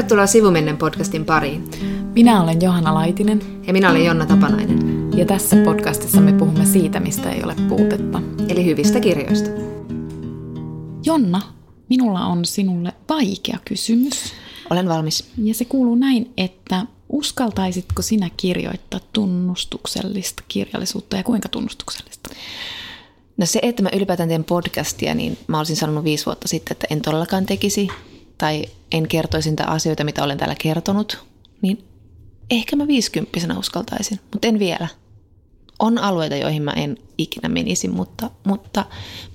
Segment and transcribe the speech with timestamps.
[0.00, 1.70] Tervetuloa Sivumennen podcastin pariin.
[2.14, 3.62] Minä olen Johanna Laitinen.
[3.66, 5.10] Ja minä olen Jonna Tapanainen.
[5.16, 8.22] Ja tässä podcastissa me puhumme siitä, mistä ei ole puutetta.
[8.48, 9.50] Eli hyvistä kirjoista.
[11.04, 11.42] Jonna,
[11.88, 14.32] minulla on sinulle vaikea kysymys.
[14.70, 15.30] Olen valmis.
[15.36, 22.30] Ja se kuuluu näin, että uskaltaisitko sinä kirjoittaa tunnustuksellista kirjallisuutta ja kuinka tunnustuksellista?
[23.36, 26.86] No se, että mä ylipäätään teen podcastia, niin mä olisin sanonut viisi vuotta sitten, että
[26.90, 27.88] en todellakaan tekisi
[28.38, 31.24] tai en kertoisi niitä asioita, mitä olen täällä kertonut,
[31.62, 31.84] niin
[32.50, 34.88] ehkä mä viisikymppisenä uskaltaisin, mutta en vielä.
[35.78, 38.84] On alueita, joihin mä en ikinä menisi, mutta, mutta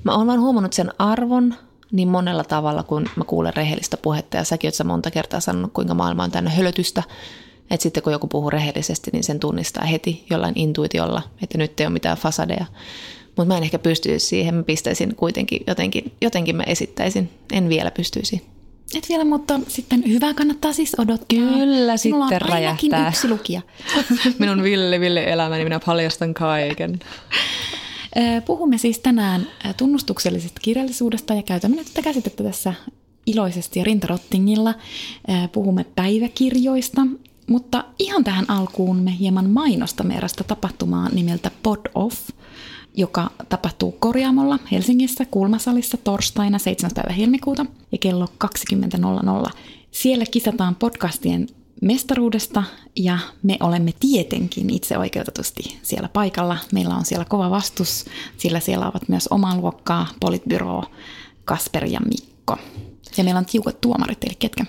[0.03, 1.55] mä oon vaan huomannut sen arvon
[1.91, 4.37] niin monella tavalla, kun mä kuulen rehellistä puhetta.
[4.37, 7.03] Ja säkin oot monta kertaa sanonut, kuinka maailma on täynnä hölötystä.
[7.71, 11.85] Että sitten kun joku puhuu rehellisesti, niin sen tunnistaa heti jollain intuitiolla, että nyt ei
[11.85, 12.65] ole mitään fasadeja.
[13.25, 17.91] Mutta mä en ehkä pystyisi siihen, mä pistäisin kuitenkin jotenkin, jotenkin mä esittäisin, en vielä
[17.91, 18.54] pystyisi.
[18.95, 21.39] Et vielä, mutta sitten hyvää kannattaa siis odottaa.
[21.39, 23.07] Kyllä, Sinulla sitten on räjähtää.
[23.07, 23.61] yksi lukija.
[24.39, 26.99] Minun ville ville elämäni, minä paljastan kaiken.
[28.45, 32.73] Puhumme siis tänään tunnustuksellisesta kirjallisuudesta ja käytämme nyt tätä käsitettä tässä
[33.25, 34.73] iloisesti ja rintarottingilla.
[35.51, 37.01] Puhumme päiväkirjoista,
[37.47, 42.17] mutta ihan tähän alkuun me hieman mainostamme erästä tapahtumaa nimeltä Pod Off–
[42.97, 46.91] joka tapahtuu Korjaamolla Helsingissä Kulmasalissa torstaina 7.
[46.95, 48.27] päivä helmikuuta ja kello
[49.45, 49.51] 20.00.
[49.91, 51.47] Siellä kisataan podcastien
[51.81, 52.63] mestaruudesta
[52.95, 56.57] ja me olemme tietenkin itse oikeutetusti siellä paikalla.
[56.73, 58.05] Meillä on siellä kova vastus,
[58.37, 60.83] sillä siellä ovat myös omaa luokkaa, Politbyro,
[61.45, 62.57] Kasper ja Mikko.
[63.17, 64.65] Ja meillä on tiukat tuomarit, eli ketkä?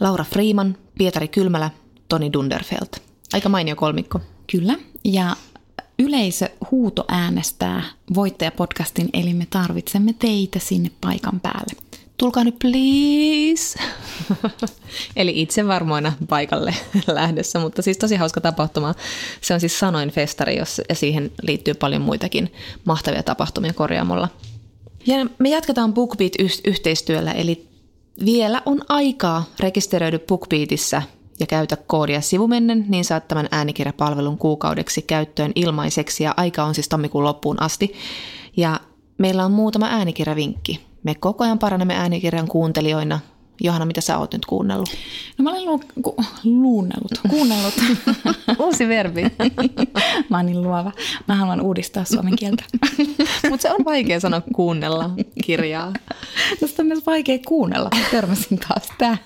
[0.00, 1.70] Laura Freeman, Pietari Kylmälä,
[2.08, 3.00] Toni Dunderfeld.
[3.32, 4.20] Aika mainio kolmikko.
[4.52, 5.36] Kyllä, ja
[5.98, 7.82] yleisö huuto äänestää
[8.14, 11.82] voittajapodcastin, eli me tarvitsemme teitä sinne paikan päälle.
[12.16, 13.78] Tulkaa nyt please!
[15.16, 16.74] eli itse varmoina paikalle
[17.06, 18.94] lähdössä, mutta siis tosi hauska tapahtuma.
[19.40, 22.52] Se on siis Sanoin festari, jos, ja siihen liittyy paljon muitakin
[22.84, 24.28] mahtavia tapahtumia korjaamolla.
[25.06, 27.68] Ja me jatketaan BookBeat-yhteistyöllä, eli
[28.24, 31.02] vielä on aikaa rekisteröidy BookBeatissä
[31.40, 36.88] ja käytä koodia sivumennen, niin saat tämän äänikirjapalvelun kuukaudeksi käyttöön ilmaiseksi ja aika on siis
[36.88, 37.92] tammikuun loppuun asti.
[38.56, 38.80] Ja
[39.18, 40.80] meillä on muutama äänikirjavinkki.
[41.02, 43.20] Me koko ajan parannemme äänikirjan kuuntelijoina
[43.60, 44.88] Johanna, mitä sä oot nyt kuunnellut?
[45.38, 47.74] No mä olen lu- ku- luunnellut, kuunnellut.
[48.64, 49.22] Uusi verbi.
[50.30, 50.92] mä oon niin luova.
[51.28, 52.64] Mä haluan uudistaa suomen kieltä.
[53.50, 55.10] Mutta se on vaikea sanoa kuunnella
[55.44, 55.92] kirjaa.
[56.60, 57.90] Tästä on myös vaikea kuunnella.
[58.10, 59.18] Törmäsin taas tähän.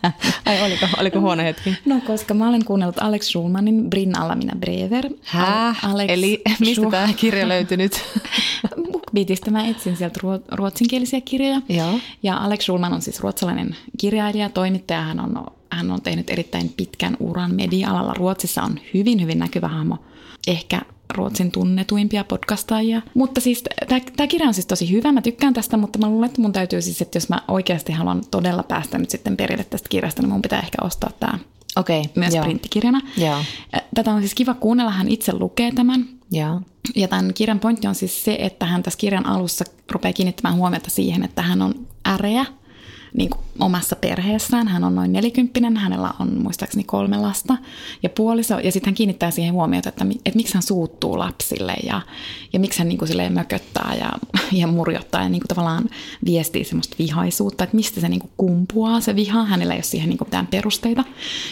[0.46, 1.74] Ai oliko, oliko huono hetki?
[1.86, 5.10] No koska mä olen kuunnellut Alex Schulmanin Brin alla minä brever.
[5.22, 5.84] Häh?
[5.84, 7.92] Alex Eli mistä Schul- tämä kirja löytyi nyt?
[8.92, 10.20] BookBeatista mä etsin sieltä
[10.52, 11.60] ruotsinkielisiä kirjoja.
[11.68, 11.98] Joo.
[12.22, 13.76] Ja Alex Schulman on siis ruotsalainen
[14.18, 15.02] kirjailija, toimittaja.
[15.02, 18.14] Hän on, hän on tehnyt erittäin pitkän uran media-alalla.
[18.14, 19.98] Ruotsissa on hyvin, hyvin näkyvä hahmo.
[20.46, 20.80] Ehkä
[21.14, 23.02] Ruotsin tunnetuimpia podcastajia.
[23.14, 23.64] Mutta siis
[24.16, 26.82] tämä kirja on siis tosi hyvä, mä tykkään tästä, mutta mä luulen, että mun täytyy
[26.82, 30.42] siis, että jos mä oikeasti haluan todella päästä nyt sitten perille tästä kirjasta, niin mun
[30.42, 31.38] pitää ehkä ostaa tämä
[31.76, 32.44] okay, myös joo.
[32.44, 33.00] printtikirjana.
[33.16, 33.38] Joo.
[33.94, 36.08] Tätä on siis kiva kuunnella, hän itse lukee tämän.
[36.30, 36.60] Joo.
[36.96, 40.90] Ja tämän kirjan pointti on siis se, että hän tässä kirjan alussa rupeaa kiinnittämään huomiota
[40.90, 41.74] siihen, että hän on
[42.08, 42.46] äreä
[43.18, 44.68] niin kuin omassa perheessään.
[44.68, 47.56] Hän on noin nelikymppinen, hänellä on muistaakseni kolme lasta
[48.02, 48.58] ja puoliso.
[48.58, 52.00] Ja sitten hän kiinnittää siihen huomiota, että, että miksi hän suuttuu lapsille ja,
[52.52, 54.12] ja miksi hän niin kuin mököttää ja,
[54.52, 55.84] ja murjottaa ja niin kuin tavallaan
[56.24, 59.44] viestii semmoista vihaisuutta, että mistä se niin kuin kumpuaa se viha.
[59.44, 61.04] Hänellä ei ole siihen niin kuin mitään perusteita.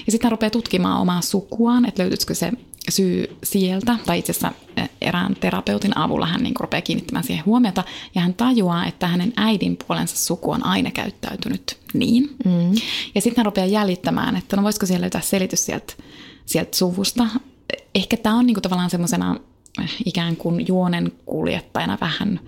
[0.06, 2.53] Ja sitten hän rupeaa tutkimaan omaa sukuaan, että löytyisikö se
[2.89, 4.53] syy sieltä, tai itse asiassa
[5.01, 9.79] erään terapeutin avulla hän niin rupeaa kiinnittämään siihen huomiota, ja hän tajuaa, että hänen äidin
[9.87, 12.37] puolensa suku on aina käyttäytynyt niin.
[12.45, 12.75] Mm.
[13.15, 15.95] Ja sitten hän rupeaa jäljittämään, että no voisiko siellä löytää selitys sieltä,
[16.47, 17.27] sieltä suvusta.
[17.95, 19.37] Ehkä tämä on niin kuin tavallaan semmoisena
[19.83, 22.41] eh, ikään kuin juonen kuljettajana vähän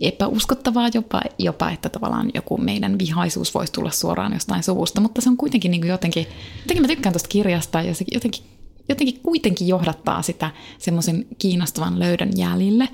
[0.00, 5.28] epäuskottavaa jopa, jopa, että tavallaan joku meidän vihaisuus voisi tulla suoraan jostain suvusta, mutta se
[5.28, 6.26] on kuitenkin niin kuin jotenkin,
[6.60, 8.44] jotenkin mä tykkään tuosta kirjasta ja se jotenkin
[8.88, 12.88] jotenkin kuitenkin johdattaa sitä semmoisen kiinnostavan löydön jäljille.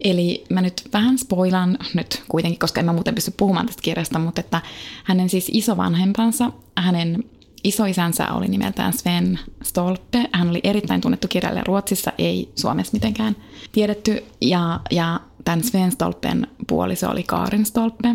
[0.00, 4.18] Eli mä nyt vähän spoilan nyt kuitenkin, koska en mä muuten pysty puhumaan tästä kirjasta,
[4.18, 4.62] mutta että
[5.04, 7.24] hänen siis isovanhempansa, hänen
[7.64, 10.28] isoisänsä oli nimeltään Sven Stolpe.
[10.32, 13.36] Hän oli erittäin tunnettu kirjailija Ruotsissa, ei Suomessa mitenkään
[13.72, 14.24] tiedetty.
[14.40, 18.14] Ja, ja tämän Sven Stolpen puoliso oli Karin Stolpe.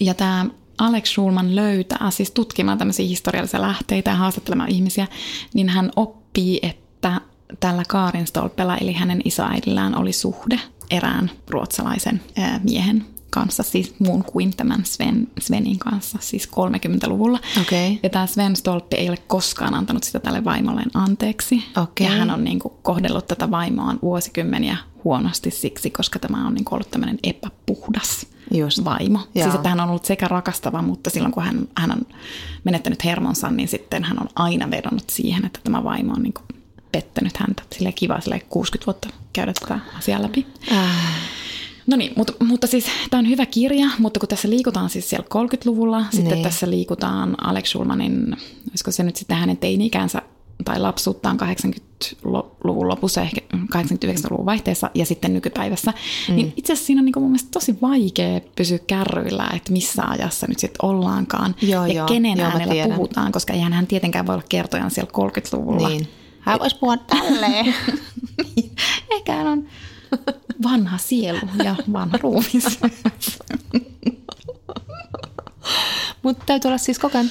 [0.00, 0.46] Ja tämä
[0.78, 5.06] Alex Schulman löytää, siis tutkimaan tämmöisiä historiallisia lähteitä ja haastattelemaan ihmisiä,
[5.54, 7.20] niin hän oppii oppii, että
[7.60, 12.20] tällä Kaarin Stolpella, eli hänen isoäidillään, oli suhde erään ruotsalaisen
[12.62, 17.38] miehen kanssa, siis muun kuin tämän Sven, Svenin kanssa, siis 30-luvulla.
[17.60, 17.96] Okay.
[18.02, 21.64] Ja tämä Sven Stolppi ei ole koskaan antanut sitä tälle vaimolleen anteeksi.
[21.76, 22.06] Okay.
[22.06, 26.64] Ja hän on niin kuin kohdellut tätä vaimoaan vuosikymmeniä huonosti siksi, koska tämä on niin
[26.64, 28.84] kuin ollut tämmöinen epäpuhdas Just.
[28.84, 29.18] vaimo.
[29.34, 29.42] Joo.
[29.44, 32.00] Siis että hän on ollut sekä rakastava, mutta silloin kun hän, hän on
[32.64, 36.46] menettänyt hermonsa, niin sitten hän on aina vedonnut siihen, että tämä vaimo on niin kuin
[36.92, 37.62] pettänyt häntä.
[37.72, 40.46] Sille kiva sille 60 vuotta käydä tätä asiaa läpi.
[40.72, 40.86] Äh.
[41.86, 45.26] No niin, mutta, mutta siis tämä on hyvä kirja, mutta kun tässä liikutaan siis siellä
[45.34, 46.42] 30-luvulla, sitten Niin.
[46.42, 48.36] tässä liikutaan Alex Schulmanin,
[48.70, 50.22] olisiko se nyt sitten hänen teini-ikänsä
[50.64, 55.92] tai lapsuuttaan 80-luvun lopussa, ehkä 89-luvun vaihteessa ja sitten nykypäivässä,
[56.28, 56.36] mm.
[56.36, 60.46] niin itse asiassa siinä on niin mun mielestä tosi vaikea pysyä kärryillä, että missä ajassa
[60.48, 62.06] nyt sitten ollaankaan Joo, ja joo.
[62.06, 65.88] kenen Joo, äänellä puhutaan, koska eihän hän tietenkään voi olla kertojan siellä 30-luvulla.
[65.88, 66.08] Niin.
[66.40, 67.74] Hän voisi puhua tälleen.
[69.10, 69.66] Ehkä hän on
[70.62, 72.80] vanha sielu ja vanha ruumis.
[76.22, 77.30] Mutta täytyy olla siis koko ajan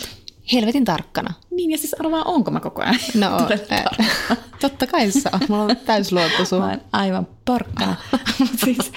[0.53, 1.33] helvetin tarkkana.
[1.51, 2.95] niin ja siis arvaa, onko mä koko ajan?
[3.15, 3.27] No,
[3.71, 5.49] äh, totta kai sä oot.
[5.49, 6.61] Mulla on täys luotto Mä sun.
[6.63, 7.95] oon aivan porkkana.
[8.39, 8.91] Mut siis,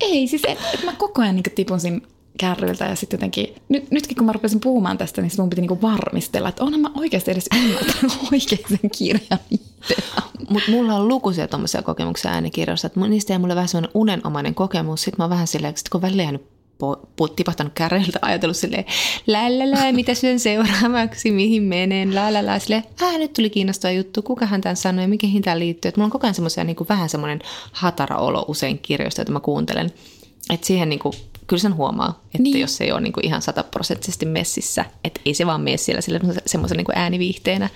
[0.00, 2.00] ei, siis et, et mä koko ajan niin tipun siinä
[2.38, 5.82] kärryiltä ja sitten jotenkin, nyt, nytkin kun mä rupesin puhumaan tästä, niin mun piti niinku
[5.82, 9.40] varmistella, että onhan mä oikeasti edes ymmärtänyt oikein sen kirjan.
[10.50, 15.02] Mutta mulla on lukuisia tuommoisia kokemuksia äänikirjoissa, että niistä jää mulle vähän semmoinen unenomainen kokemus.
[15.02, 18.84] Sitten mä oon vähän silleen, että kun välillä jäänyt po- tipahtanut kärreiltä, ajatellut silleen,
[19.26, 24.76] lälälä, mitä syön seuraavaksi, mihin menen, lälälä, silleen, äh, nyt tuli kiinnostava juttu, kukahan tämän
[24.76, 25.88] sanoi ja mihin liittyy.
[25.88, 27.40] Et mulla on koko ajan semmoisia niin vähän semmoinen
[27.72, 29.92] hatara olo usein kirjoista, joita mä kuuntelen.
[30.50, 31.14] Että siihen niin kuin,
[31.46, 32.42] kyllä sen huomaa, että Niin.
[32.42, 32.60] niin.
[32.60, 36.00] jos ei ole niin kuin ihan sataprosenttisesti messissä, että ei se vaan mene siellä
[36.46, 37.68] semmoisen niin kuin ääniviihteenä.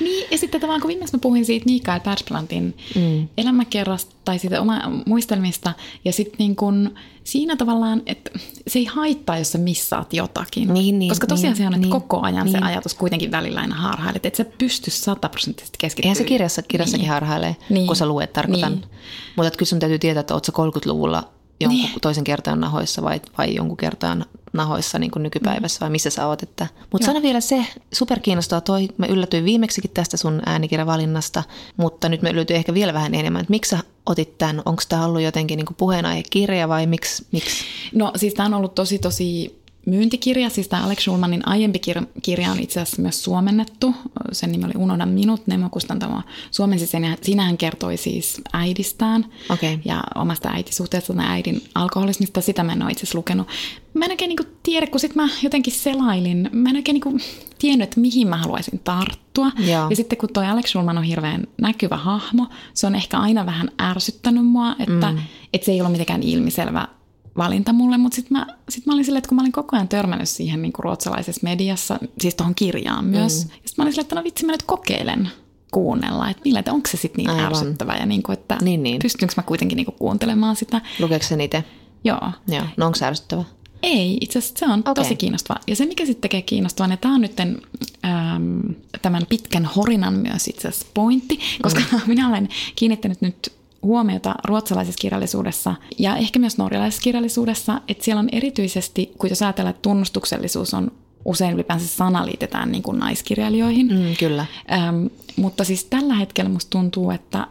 [0.00, 3.28] Niin, ja sitten tavallaan kun viimeksi mä puhuin siitä Mikael Persbrantin mm.
[3.38, 5.72] elämäkerrasta tai siitä oma muistelmista,
[6.04, 6.94] ja sitten niin kun
[7.24, 8.30] siinä tavallaan, että
[8.66, 10.74] se ei haittaa, jos sä missaat jotakin.
[10.74, 12.64] Niin, niin, Koska tosiaan niin, se on, että niin, koko ajan se niin.
[12.64, 16.08] ajatus kuitenkin välillä aina harhailet, että sä pysty sataprosenttisesti keskittymään.
[16.16, 17.10] Eihän se kirjassa, kirjassakin niin.
[17.10, 17.74] harhailee, Niin.
[17.74, 17.86] niin.
[17.86, 18.72] kun sä luet, tarkoitan.
[18.72, 18.80] Niin.
[18.80, 18.90] Niin.
[19.36, 21.28] Mutta kyllä sun täytyy tietää, että oot sä 30-luvulla
[21.60, 22.00] jonkun Niin.
[22.00, 26.42] toisen kertaan nahoissa vai, vai jonkun kertaan nahoissa niin kuin nykypäivässä vai missä sä oot.
[26.42, 26.66] Että.
[26.92, 31.42] Mutta sano vielä se, superkiinnostavaa toi, mä yllätyin viimeksikin tästä sun äänikirjavalinnasta,
[31.76, 35.06] mutta nyt me yllätyin ehkä vielä vähän enemmän, että miksi sä otit tämän, onko tämä
[35.06, 37.26] ollut jotenkin niin kuin puheenaihekirja vai miksi?
[37.32, 37.64] miksi?
[37.94, 42.50] No siis tämä on ollut tosi tosi myyntikirja, siis tämä Alex Schulmanin aiempi kirja, kirja
[42.50, 43.94] on itse asiassa myös suomennettu.
[44.32, 47.04] Sen nimi oli Unohda minut, Nemo Kustantamo suomensi sen.
[47.04, 49.78] ja Siinä hän kertoi siis äidistään Okei.
[49.84, 52.40] ja omasta äitisuhteesta tai äidin alkoholismista.
[52.40, 53.48] Sitä mä en ole itse asiassa lukenut.
[53.94, 56.50] Mä en oikein niinku tiedä, kun sit mä jotenkin selailin.
[56.52, 57.18] Mä en oikein niinku
[57.58, 59.50] tiennyt, että mihin mä haluaisin tarttua.
[59.58, 59.86] Joo.
[59.90, 63.70] Ja sitten kun toi Alex Schulman on hirveän näkyvä hahmo, se on ehkä aina vähän
[63.80, 65.18] ärsyttänyt mua, että, mm.
[65.52, 66.88] että se ei ollut mitenkään ilmiselvä
[67.36, 69.88] valinta mulle, mutta sitten mä, sit mä olin silleen, että kun mä olin koko ajan
[69.88, 73.50] törmännyt siihen niin kuin ruotsalaisessa mediassa, siis tuohon kirjaan myös, mm.
[73.50, 75.30] ja sitten mä olin silleen, että no vitsi, mä nyt kokeilen
[75.72, 77.44] kuunnella, että millä, että onko se sitten niin Aivan.
[77.44, 78.98] ärsyttävä ja niin kuin, että Niin, niin.
[79.02, 80.80] pystynkö mä kuitenkin niin kuin kuuntelemaan sitä.
[80.98, 81.64] Lukeeko sen itse?
[82.04, 82.30] Joo.
[82.48, 82.64] Joo.
[82.76, 83.44] No onko se ärsyttävä?
[83.82, 84.94] Ei, itse asiassa se on okay.
[84.94, 85.62] Tosi kiinnostavaa.
[85.66, 90.48] Ja se, mikä sitten tekee kiinnostavan, ja tämä on nyt äm, tämän pitkän horinan myös
[90.48, 92.00] itse asiassa pointti, koska mm.
[92.06, 93.52] minä olen kiinnittänyt nyt
[93.84, 99.70] huomiota ruotsalaisessa kirjallisuudessa ja ehkä myös norjalaisessa kirjallisuudessa, että siellä on erityisesti, kun jos ajatellaan,
[99.70, 100.92] että tunnustuksellisuus on
[101.24, 104.46] usein ylipäänsä sana liitetään niin kuin naiskirjailijoihin, Mm, kyllä.
[104.72, 107.46] Ähm, mutta siis tällä hetkellä musta tuntuu, että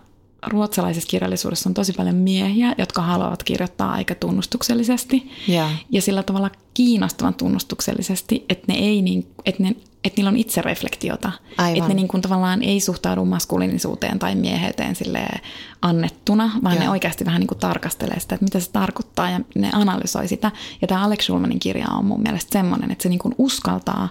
[0.48, 5.68] ruotsalaisessa kirjallisuudessa on tosi paljon miehiä, jotka haluavat kirjoittaa aika tunnustuksellisesti Joo.
[5.92, 11.32] ja sillä tavalla kiinnostavan tunnustuksellisesti, että ne ei niin, että ne, että niillä on itsereflektiota.
[11.58, 11.78] Aivan.
[11.78, 15.42] Että ne niin kuin tavallaan ei suhtaudu maskuliinisuuteen tai mieheyteen silleen
[15.82, 16.84] annettuna, vaan Joo.
[16.84, 20.52] ne oikeasti vähän niin kuin tarkastelee sitä, että mitä se tarkoittaa ja ne analysoi sitä.
[20.82, 24.10] Ja tämä Alex Schulmanin kirja on mun mielestä semmoinen, että se niin kuin uskaltaa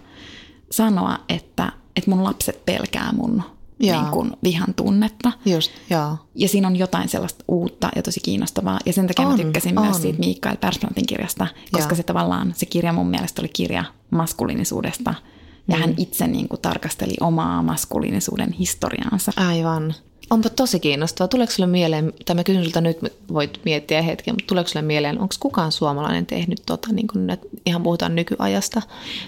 [0.71, 3.43] sanoa, että, että mun lapset pelkää mun
[3.81, 4.03] Joo.
[4.03, 5.33] niin kuin vihan tunnetta.
[5.47, 5.71] Just.
[6.35, 8.79] Ja siinä on jotain sellaista uutta ja tosi kiinnostavaa.
[8.87, 9.85] Ja sen takia on, mä tykkäsin on.
[9.85, 11.97] myös siitä Mikael Persbrantin kirjasta, koska Joo.
[11.97, 15.15] se tavallaan, se kirja mun mielestä oli kirja maskuliinisuudesta.
[15.69, 15.81] Ja Mm.
[15.81, 19.33] hän itse niin kuin tarkasteli omaa maskuliinisuuden historiaansa.
[19.37, 19.95] Aivan.
[20.31, 21.29] Onpa tosi kiinnostavaa.
[21.29, 22.99] Tuleeko sulle mieleen, tai mä kysyn sulta nyt,
[23.33, 27.41] voit miettiä hetken, mutta tuleeko sulle mieleen, onko kukaan suomalainen tehnyt tota, niin kun nyt
[27.67, 28.83] ihan puhutaan nykyajasta?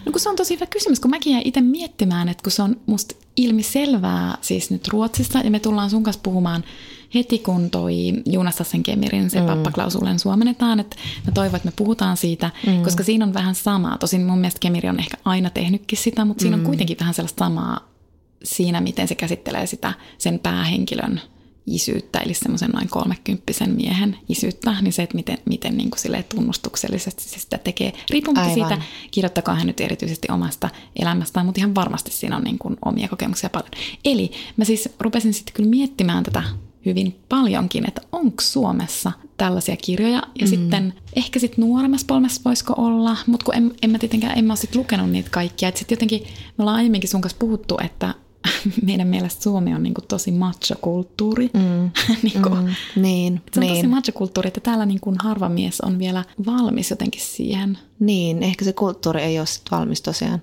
[0.06, 2.62] No kun se on tosi hyvä kysymys, kun mäkin jäin itse miettimään, että kun se
[2.62, 6.64] on musta ilmiselvää siis nyt Ruotsissa, ja me tullaan sun kanssa puhumaan
[7.14, 7.94] heti, kun toi
[8.26, 9.46] Jonas Sassen Kemirin se mm.
[9.46, 10.96] pappaklausulen suomennetaan, että
[11.26, 12.82] mä toivon, että me puhutaan siitä, mm.
[12.82, 13.98] koska siinä on vähän samaa.
[13.98, 17.44] Tosin mun mielestä Kemiri on ehkä aina tehnytkin sitä, mutta siinä on kuitenkin vähän sellaista
[17.44, 17.88] samaa
[18.44, 21.20] siinä, miten se käsittelee sitä sen päähenkilön
[21.66, 27.22] isyyttä, eli semmoisen noin kolmekymppisen miehen isyyttä, niin se, että miten, miten niin kuin tunnustuksellisesti
[27.22, 28.68] se sitä tekee, riippumatta Aivan.
[28.68, 33.08] siitä, kirjoittakaa hän nyt erityisesti omasta elämästään, mutta ihan varmasti siinä on niin kuin omia
[33.08, 33.70] kokemuksia paljon.
[34.04, 36.42] Eli mä siis rupesin sitten kyllä miettimään tätä
[36.84, 40.22] hyvin paljonkin, että onko Suomessa tällaisia kirjoja.
[40.40, 40.46] Ja mm.
[40.46, 44.52] sitten ehkä sitten nuoremmassa polmessa voisiko olla, mutta kun en, en mä tietenkään, en mä
[44.52, 45.68] ole sit lukenut niitä kaikkia.
[45.68, 46.22] Että sitten jotenkin,
[46.58, 48.14] me ollaan aiemminkin sun kanssa puhuttu, että
[48.86, 51.50] meidän mielestä Suomi on niin kuin tosi macho-kulttuuri.
[51.54, 51.90] Mm.
[52.22, 53.02] niin, kuin, mm.
[53.02, 53.76] niin, se on niin.
[53.76, 57.78] tosi macho-kulttuuri, että täällä niin kuin harva mies on vielä valmis jotenkin siihen.
[58.00, 60.42] Niin, ehkä se kulttuuri ei ole valmis tosiaan.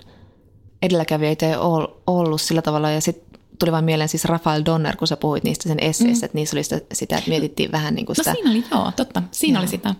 [0.82, 5.08] Edelläkävijöitä ei ole ollut sillä tavalla ja sitten tuli vain mieleen siis Rafael Donner, kun
[5.08, 6.26] sä puhuit niistä sen esseistä, mm.
[6.26, 8.30] että niissä oli sitä, sitä, että mietittiin vähän niin kuin no sitä.
[8.30, 9.22] No siinä oli, joo, totta.
[9.30, 9.62] Siinä joo.
[9.62, 9.94] oli sitä.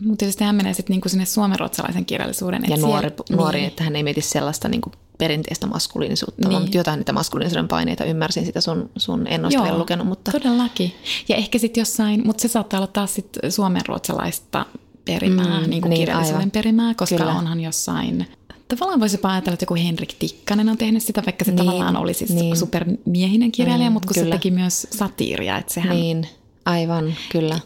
[0.00, 2.64] Mutta tietysti hän menee sitten niinku sinne suomenruotsalaisen kirjallisuuden.
[2.68, 3.68] Ja nuori, siellä, nuori niin.
[3.68, 6.60] että hän ei mieti sellaista niinku perinteistä maskuliinisuutta, niin.
[6.60, 10.06] mutta jotain niitä maskuliinisuuden paineita ymmärsin sitä sun, sun ennosta vielä lukenut.
[10.06, 10.32] Mutta...
[10.32, 10.94] todellakin.
[11.28, 14.66] Ja ehkä sitten jossain, mutta se saattaa olla taas sitten suomenruotsalaista
[15.04, 16.50] perimää, mm, niin kuin niin, kirjallisuuden aivan.
[16.50, 17.34] perimää, koska Kyllä.
[17.34, 18.26] onhan jossain
[18.68, 22.14] Tavallaan voisi ajatella, että joku Henrik Tikkanen on tehnyt sitä, vaikka se niin, tavallaan oli
[22.14, 22.56] siis niin.
[22.56, 24.26] supermiehinen kirjailija, mm, mutta kun kyllä.
[24.26, 25.58] se teki myös satiiria.
[25.58, 25.96] Että sehän...
[25.96, 26.26] Niin,
[26.64, 27.58] aivan, kyllä.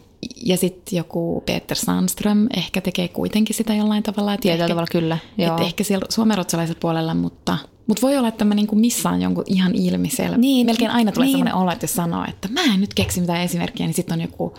[0.45, 4.37] Ja sitten joku Peter Sandström ehkä tekee kuitenkin sitä jollain tavalla.
[4.37, 5.50] Tietyllä ehkä, tavalla kyllä, joo.
[5.50, 9.75] Että ehkä siellä suomenruotsalaisella puolella, mutta, mutta voi olla, että mä niinku missaan jonkun ihan
[9.75, 10.37] ilmiselvä.
[10.37, 11.33] Niin, Melkein aina tulee niin.
[11.33, 14.21] sellainen olo, että jos sanoo, että mä en nyt keksi mitään esimerkkiä, niin sitten on
[14.21, 14.55] joku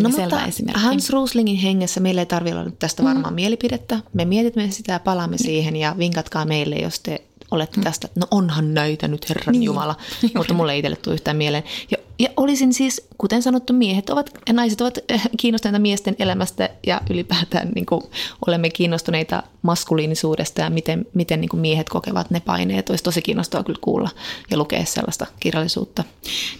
[0.00, 0.82] no, mutta esimerkki.
[0.82, 3.08] Hans Ruslingin hengessä meillä ei tarvitse olla nyt tästä mm.
[3.08, 3.36] varmaan mm.
[3.36, 4.00] mielipidettä.
[4.12, 5.44] Me mietimme sitä ja palaamme mm.
[5.44, 7.84] siihen ja vinkatkaa meille, jos te olette mm.
[7.84, 9.62] tästä, no onhan näitä nyt Herran niin.
[9.62, 9.96] Jumala,
[10.36, 11.64] mutta mulle ei itselle tule yhtään mieleen.
[11.90, 16.68] Ja, ja olisin siis, kuten sanottu, miehet ovat, ja naiset ovat eh, kiinnostuneita miesten elämästä
[16.86, 18.02] ja ylipäätään niin kuin,
[18.46, 22.90] olemme kiinnostuneita maskuliinisuudesta ja miten, miten niin kuin miehet kokevat ne paineet.
[22.90, 24.10] Olisi tosi kiinnostavaa kyllä kuulla
[24.50, 26.04] ja lukea sellaista kirjallisuutta.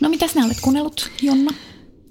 [0.01, 1.51] No mitä sinä olet kuunnellut, Jonna?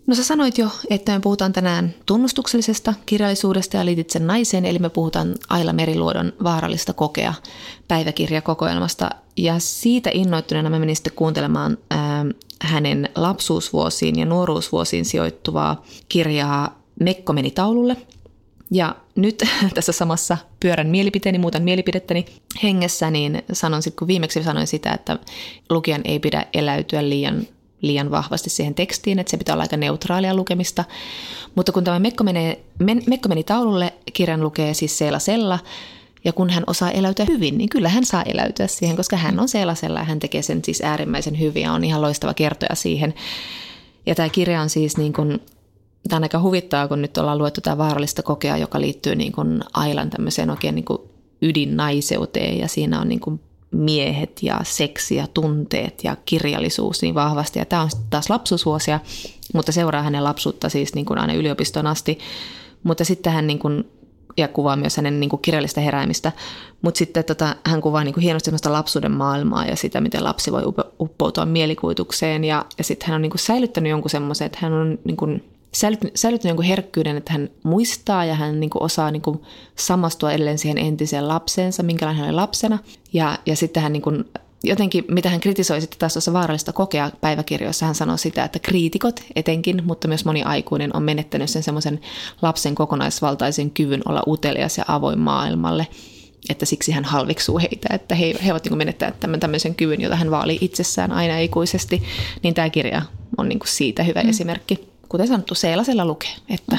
[0.08, 4.80] No sä sanoit jo, että me puhutaan tänään tunnustuksellisesta kirjallisuudesta ja liitit sen naiseen, eli
[4.80, 7.34] me puhutaan Aila Meriluodon vaarallista kokea
[7.88, 9.10] päiväkirjakokoelmasta.
[9.38, 12.26] Ja siitä innoittuneena mä menin sitten kuuntelemaan ää,
[12.62, 17.98] hänen lapsuusvuosiin ja nuoruusvuosiin sijoittuvaa kirjaa Mekko meni taululle.
[18.72, 19.44] Ja nyt
[19.76, 22.26] tässä samassa pyörän mielipiteeni, muutan mielipidettäni
[22.64, 25.20] hengessä, niin sanon sitten, kun viimeksi sanoin sitä, että
[25.70, 27.48] lukijan ei pidä eläytyä liian
[27.82, 30.84] liian vahvasti siihen tekstiin, että se pitää olla aika neutraalia lukemista.
[31.56, 35.60] Mutta kun tämä Mekko, menee, men, Mekko meni taululle, kirjan lukee siis Seela Sella,
[36.26, 39.48] ja kun hän osaa eläytyä hyvin, niin kyllä hän saa eläytyä siihen, koska hän on
[39.48, 43.14] Sella ja hän tekee sen siis äärimmäisen hyvin ja on ihan loistava kertoja siihen.
[44.06, 45.42] Ja tämä kirja on siis niin kuin,
[46.10, 49.62] tämä on aika huvittaa, kun nyt ollaan luettu tämä vaarallista kokea, joka liittyy niin kuin
[49.74, 51.02] Ailan tämmöiseen oikein niin kuin
[51.42, 53.40] ydinnaiseuteen ja siinä on niin kuin
[53.76, 57.60] miehet ja seksi ja tunteet ja kirjallisuus niin vahvasti.
[57.60, 59.00] Ja tämä on taas lapsuusvuosia,
[59.54, 62.20] mutta seuraa hänen lapsuutta siis niin kuin aina yliopistoon asti.
[62.84, 63.90] Mutta sitten hän niin kuin,
[64.38, 66.32] ja kuvaa myös hänen niin kuin kirjallista heräämistä.
[66.82, 70.64] Mutta sitten tota, hän kuvaa niin kuin hienosti lapsuuden maailmaa ja sitä, miten lapsi voi
[71.00, 72.44] uppoutua mielikuvitukseen.
[72.44, 75.55] Ja, ja sitten hän on niin kuin säilyttänyt jonkun semmoisen, että hän on niin kuin
[75.76, 79.42] säilyttänyt jonkun herkkyyden, että hän muistaa ja hän niin kuin osaa niin kuin
[79.76, 82.80] samastua edelleen siihen entiseen lapseensa, minkälainen hän oli lapsena.
[83.14, 84.26] Ja, ja sitten hän niin kuin,
[84.64, 89.20] jotenkin, mitä hän kritisoi sitten taas tuossa vaarallista kokea päiväkirjoissa, hän sanoi sitä, että kriitikot
[89.36, 92.00] etenkin, mutta myös moni aikuinen on menettänyt sen semmoisen
[92.42, 95.88] lapsen kokonaisvaltaisen kyvyn olla utelias ja avoin maailmalle
[96.50, 100.16] että siksi hän halviksuu heitä, että he, he ovat niin menettäneet tämän tämmöisen kyvyn, jota
[100.16, 102.04] hän vaalii itsessään aina ikuisesti,
[102.44, 103.02] niin tämä kirja
[103.38, 104.30] on niin siitä hyvä mm.
[104.30, 106.78] esimerkki kuten sanottu, Seelasella lukee, että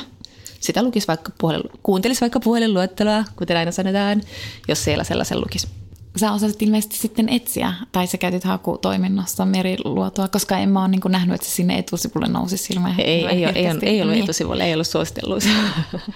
[0.60, 4.22] sitä lukisi vaikka puhelin, kuuntelisi vaikka puhelinluetteloa, kuten aina sanotaan,
[4.68, 5.68] jos Seelasella sen lukisi.
[6.16, 11.00] Sä osasit ilmeisesti sitten etsiä, tai sä käytit hakutoiminnassa meriluotoa, koska en mä ole niin
[11.08, 13.00] nähnyt, että se sinne etusivulle nousi silmään.
[13.00, 14.24] Ei, ei, ei, ei, ei ollut niin.
[14.24, 15.50] etusivulle, ei ollut suositelluissa.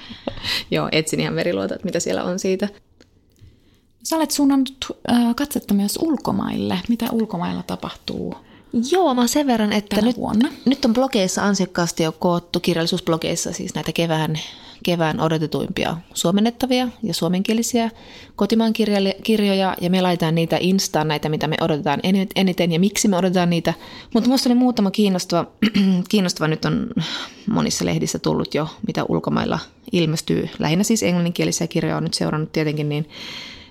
[0.70, 2.68] Joo, etsin ihan meriluotoa, että mitä siellä on siitä.
[4.02, 4.98] Sä olet suunnannut
[5.36, 6.78] katsetta myös ulkomaille.
[6.88, 8.34] Mitä ulkomailla tapahtuu?
[8.90, 10.16] Joo, mä sen verran, että nyt,
[10.64, 14.38] nyt on blogeissa ansiokkaasti jo koottu, kirjallisuusblogeissa siis näitä kevään,
[14.82, 17.90] kevään odotetuimpia suomennettavia ja suomenkielisiä
[18.36, 18.72] kotimaan
[19.22, 22.00] kirjoja, ja me laitetaan niitä instaan, näitä mitä me odotetaan
[22.36, 23.74] eniten ja miksi me odotetaan niitä.
[24.14, 25.46] Mutta minusta oli muutama kiinnostava,
[26.10, 26.90] kiinnostava, nyt on
[27.46, 29.58] monissa lehdissä tullut jo, mitä ulkomailla
[29.92, 33.08] ilmestyy, lähinnä siis englanninkielisiä kirjoja on nyt seurannut tietenkin, niin,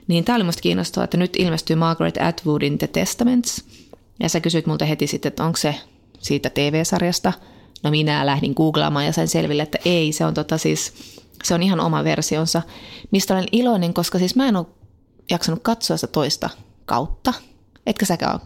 [0.07, 3.63] niin tämä oli minusta kiinnostavaa, että nyt ilmestyy Margaret Atwoodin The Testaments–
[4.19, 5.75] ja sä kysyit multa heti sitten, että onko se
[6.19, 7.33] siitä TV-sarjasta.
[7.83, 10.93] No minä lähdin googlaamaan ja sain selville, että ei, se on, tota siis,
[11.43, 12.61] se on ihan oma versionsa,
[13.11, 14.65] mistä olen iloinen, koska siis mä en ole
[15.29, 16.49] jaksanut katsoa sitä toista
[16.85, 17.33] kautta.
[17.85, 18.41] Etkä säkään ole?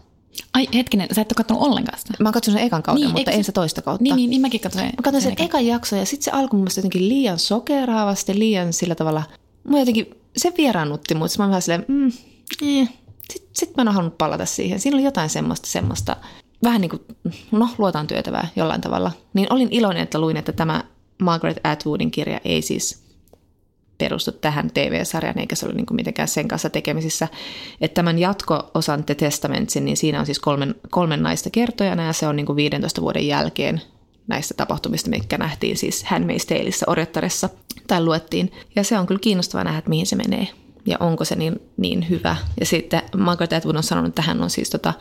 [0.54, 2.14] Ai hetkinen, sä et ole katsonut ollenkaan sitä.
[2.20, 4.02] Mä oon katsonut sen ekan kauden, Niin, mutta en se- toista kautta.
[4.02, 4.84] Niin, niin, niin mäkin katsoin.
[4.84, 8.72] Mä katsoin sen ekan jakson ja sitten se alkoi mun mielestä jotenkin liian sokeraavasti, liian
[8.72, 9.22] sillä tavalla,
[9.64, 12.12] mä jotenkin, se vieraannutti mut, mä oon vähän silleen, mm,
[12.62, 12.88] eh.
[13.32, 14.80] Sitten sit mä en halunnut palata siihen.
[14.80, 16.16] Siinä oli jotain semmoista, semmoista,
[16.62, 17.02] vähän niin kuin,
[17.52, 19.12] no luotaan työtävää jollain tavalla.
[19.34, 20.84] Niin olin iloinen, että luin, että tämä
[21.22, 23.04] Margaret Atwoodin kirja ei siis
[23.98, 27.28] perustu tähän TV-sarjaan, eikä se ole niin kuin mitenkään sen kanssa tekemisissä.
[27.80, 32.26] Että tämän jatko-osan The Testamentsin, niin siinä on siis kolmen, kolmen naista kertojana, ja se
[32.26, 33.80] on niin kuin 15 vuoden jälkeen
[34.26, 37.48] näistä tapahtumista, mitkä nähtiin siis Handmaid's Taleissa orjattaressa
[37.86, 38.52] tai luettiin.
[38.76, 40.48] Ja se on kyllä kiinnostavaa nähdä, että mihin se menee
[40.86, 42.36] ja onko se niin, niin hyvä.
[42.60, 44.94] Ja sitten Margaret Atwood on sanonut, että hän on siis tota,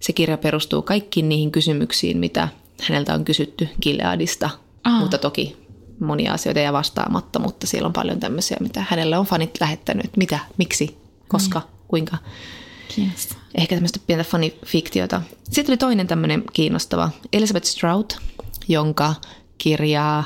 [0.00, 2.48] se kirja perustuu kaikkiin niihin kysymyksiin, mitä
[2.82, 4.50] häneltä on kysytty Gileadista,
[4.84, 5.00] Aa.
[5.00, 5.56] mutta toki
[6.00, 10.18] monia asioita jää vastaamatta, mutta siellä on paljon tämmöisiä, mitä hänelle on fanit lähettänyt, että
[10.18, 10.96] mitä, miksi,
[11.28, 12.16] koska, kuinka.
[12.94, 13.44] Kiinnostavaa.
[13.54, 15.22] Ehkä tämmöistä pientä fanifiktiota.
[15.44, 18.18] Sitten tuli toinen tämmöinen kiinnostava, Elizabeth Strout,
[18.68, 19.14] jonka
[19.58, 20.24] kirjaa,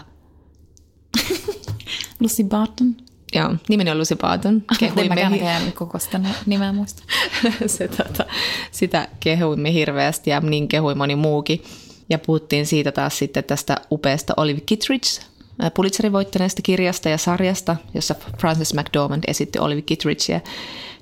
[2.20, 2.96] Lucy Barton.
[3.34, 7.02] Joo, nimeni on Lucy Barton, En kehuimme, mäkään koko sitä nimeä muista.
[7.66, 8.24] se, tota,
[8.70, 11.62] sitä kehuimme hirveästi ja niin kehui moni muukin.
[12.10, 15.08] Ja puhuttiin siitä taas sitten tästä upeasta Olive Kittredge,
[15.62, 20.40] ää, Pulitzerin voittaneesta kirjasta ja sarjasta, jossa Frances McDormand esitti Olive Kittredgeä.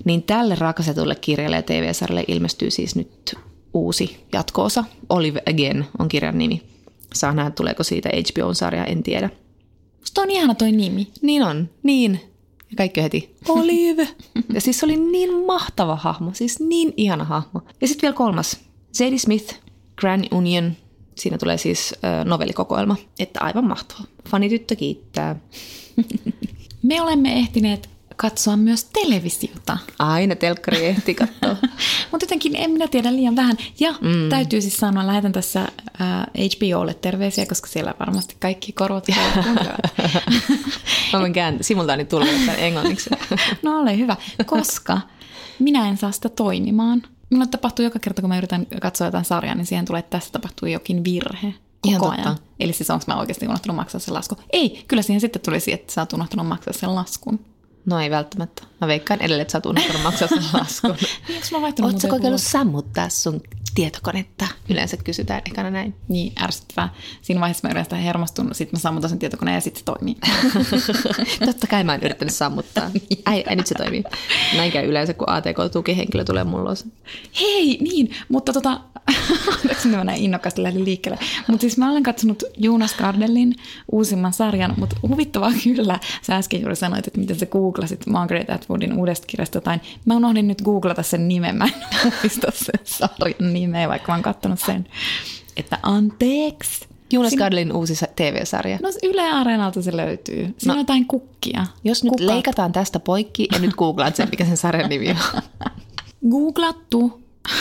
[0.05, 3.35] Niin tälle rakastetulle kirjalle ja TV-sarjalle ilmestyy siis nyt
[3.73, 4.83] uusi jatkoosa.
[5.09, 6.61] Olive Again on kirjan nimi.
[7.13, 9.29] Saa nähdä, tuleeko siitä HBO-sarja, en tiedä.
[10.03, 11.07] Musta on ihana toi nimi.
[11.21, 12.19] Niin on, niin.
[12.69, 14.07] Ja kaikki heti, Olive.
[14.53, 17.61] ja siis se oli niin mahtava hahmo, siis niin ihana hahmo.
[17.81, 18.59] Ja sitten vielä kolmas,
[18.97, 19.55] Zadie Smith,
[19.95, 20.71] Grand Union.
[21.15, 24.03] Siinä tulee siis ö, novellikokoelma, että aivan mahtava.
[24.29, 25.35] Fanityttö kiittää.
[26.83, 29.77] Me olemme ehtineet katsoa myös televisiota.
[29.99, 31.55] Aina telkkari ehti katsoa.
[32.11, 33.57] Mutta jotenkin en minä tiedä liian vähän.
[33.79, 34.29] Ja mm.
[34.29, 35.67] täytyy siis sanoa, lähetän tässä äh,
[36.37, 39.05] HBOlle terveisiä, koska siellä varmasti kaikki korvat
[39.43, 39.79] kuuntelevat.
[41.13, 43.09] Mä voin kääntää simultaani tämän englanniksi.
[43.61, 45.01] No ole hyvä, koska
[45.59, 47.03] minä en saa sitä toimimaan.
[47.29, 50.31] Minulle tapahtuu joka kerta, kun mä yritän katsoa jotain sarjaa, niin siihen tulee, että tässä
[50.31, 51.53] tapahtuu jokin virhe.
[51.87, 52.29] Ihan Koko totta.
[52.29, 52.37] ajan.
[52.59, 54.37] Eli siis onko mä oikeasti unohtanut maksaa sen laskun?
[54.53, 57.39] Ei, kyllä siihen sitten tulisi, että sä oot unohtanut maksaa sen laskun.
[57.85, 58.63] No ei välttämättä.
[58.81, 60.95] Mä veikkaan edelleen, että sä oot unohtanut maksaa sen laskun.
[61.27, 63.41] Niin, onko mä vaihtanut Oletko kokeillut sammuttaa sun
[63.75, 64.47] tietokonetta?
[64.69, 65.95] Yleensä kysytään ekana näin.
[66.07, 66.89] Niin, ärsyttävää.
[67.21, 70.15] Siinä vaiheessa mä yleensä hermostun, sitten mä sammutan sen tietokoneen ja sitten se toimii.
[71.45, 72.91] Totta kai mä oon yrittänyt sammuttaa.
[73.25, 74.03] Ai, ai nyt se toimii.
[74.55, 76.85] Näin käy yleensä, kun ATK-tukihenkilö tulee mulla ulos.
[77.41, 78.79] Hei, niin, mutta tota,
[79.53, 81.19] anteeksi mä näin innokkaasti lähdin liikkeelle.
[81.47, 83.55] Mutta siis mä olen katsonut Jonas Gardellin
[83.91, 88.93] uusimman sarjan, mutta huvittavaa kyllä, sä äsken juuri sanoit, että miten sä googlasit Margaret Atwoodin
[88.93, 89.81] uudesta kirjasta jotain.
[90.05, 91.73] Mä unohdin nyt googlata sen nimen, mä en
[92.21, 94.87] muista sen sarjan nimeä, vaikka mä oon katsonut sen.
[95.57, 96.87] Että anteeksi.
[97.11, 98.79] Jonas Siinä- Gardellin uusi sa- TV-sarja.
[98.81, 100.35] No Yle Areenalta se löytyy.
[100.37, 101.65] Siinä no, on jotain kukkia.
[101.83, 102.25] Jos nyt Kukat.
[102.25, 105.41] leikataan tästä poikki ja nyt googlaat sen, mikä sen sarjan nimi on.
[106.31, 107.23] Googlattu.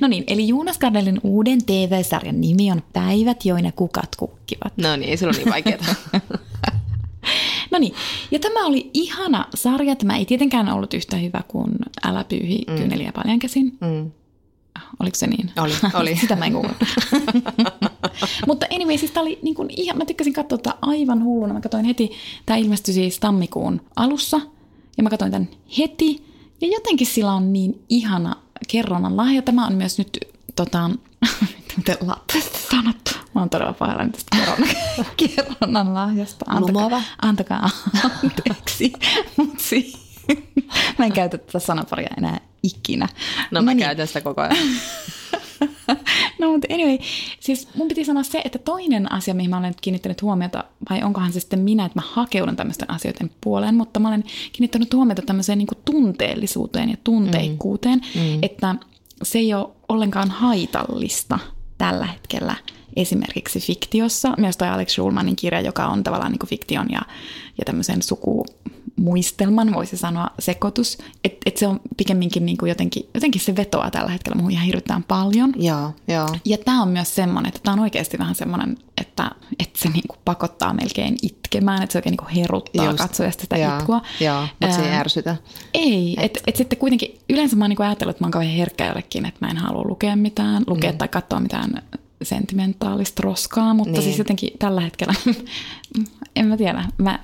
[0.00, 4.72] no niin, eli Jonas Gardellin uuden TV-sarjan nimi on Päivät, joina kukat kukkivat.
[4.76, 5.78] No niin, ei se ole niin vaikeaa.
[7.70, 7.94] No niin,
[8.30, 9.96] ja tämä oli ihana sarja.
[9.96, 11.70] Tämä ei tietenkään ollut yhtä hyvä kuin
[12.04, 12.76] Älä pyyhi mm.
[12.76, 13.78] kyyneliä paljon käsin.
[13.80, 14.10] Mm.
[15.00, 15.50] Oliko se niin?
[15.56, 16.16] Oli, oli.
[16.16, 16.52] Sitä mä en.
[18.46, 21.54] Mutta anyway, siis tää oli niin kuin ihan, mä tykkäsin katsoa tätä aivan hulluna.
[21.54, 22.10] Mä katsoin heti,
[22.46, 24.40] tämä ilmestyi siis tammikuun alussa,
[24.96, 26.24] ja mä katsoin tämän heti.
[26.60, 28.36] Ja jotenkin sillä on niin ihana
[28.68, 29.42] kerronnan lahja.
[29.42, 30.18] Tämä on myös nyt,
[30.56, 30.90] tota,
[31.76, 33.10] miten lapsesta sanottu.
[33.38, 34.36] Mä oon todella pahoillani tästä
[35.16, 36.44] kerronnan lahjasta.
[36.60, 37.02] Lumoava?
[37.22, 37.70] Antakaa
[38.04, 38.92] anteeksi.
[39.36, 39.92] Mut si-
[40.98, 43.08] mä en käytä tätä sanaparia enää ikinä.
[43.50, 43.84] No mä niin.
[43.84, 44.56] käytän sitä koko ajan.
[46.38, 46.98] No mutta anyway,
[47.40, 51.02] siis mun piti sanoa se, että toinen asia, mihin mä olen nyt kiinnittänyt huomiota, vai
[51.02, 55.22] onkohan se sitten minä, että mä hakeudun tämmöisten asioiden puoleen, mutta mä olen kiinnittänyt huomiota
[55.22, 58.20] tämmöiseen niin kuin tunteellisuuteen ja tunteikkuuteen, mm.
[58.20, 58.38] Mm.
[58.42, 58.74] että
[59.22, 61.38] se ei ole ollenkaan haitallista
[61.78, 62.54] tällä hetkellä
[62.98, 64.34] esimerkiksi fiktiossa.
[64.38, 67.00] Myös toi Alex Schulmanin kirja, joka on tavallaan niin kuin fiktion ja,
[67.58, 70.98] ja tämmöisen sukumuistelman, voisi sanoa, sekoitus.
[71.24, 74.66] Että et se on pikemminkin niin kuin jotenkin, jotenkin se vetoaa tällä hetkellä muuhun ihan
[74.66, 75.52] hirveän paljon.
[75.56, 76.28] Joo, joo.
[76.44, 80.16] Ja tämä on myös semmoinen, että tämä on oikeasti vähän semmoinen, että, että se niinku
[80.24, 82.98] pakottaa melkein itkemään, että se oikein niinku heruttaa Just.
[82.98, 84.02] katsojasta sitä Joo, itkua.
[84.20, 85.36] Joo, mutta se ei ärsytä.
[85.74, 88.86] Ei, että et sitten kuitenkin, yleensä mä oon niinku ajatellut, että mä oon kauhean herkkä
[88.86, 90.98] jollekin, että mä en halua lukea mitään, lukea mm.
[90.98, 91.82] tai katsoa mitään
[92.22, 94.02] sentimentaalista roskaa, mutta niin.
[94.02, 95.14] siis jotenkin tällä hetkellä,
[96.36, 97.18] en mä tiedä, mä,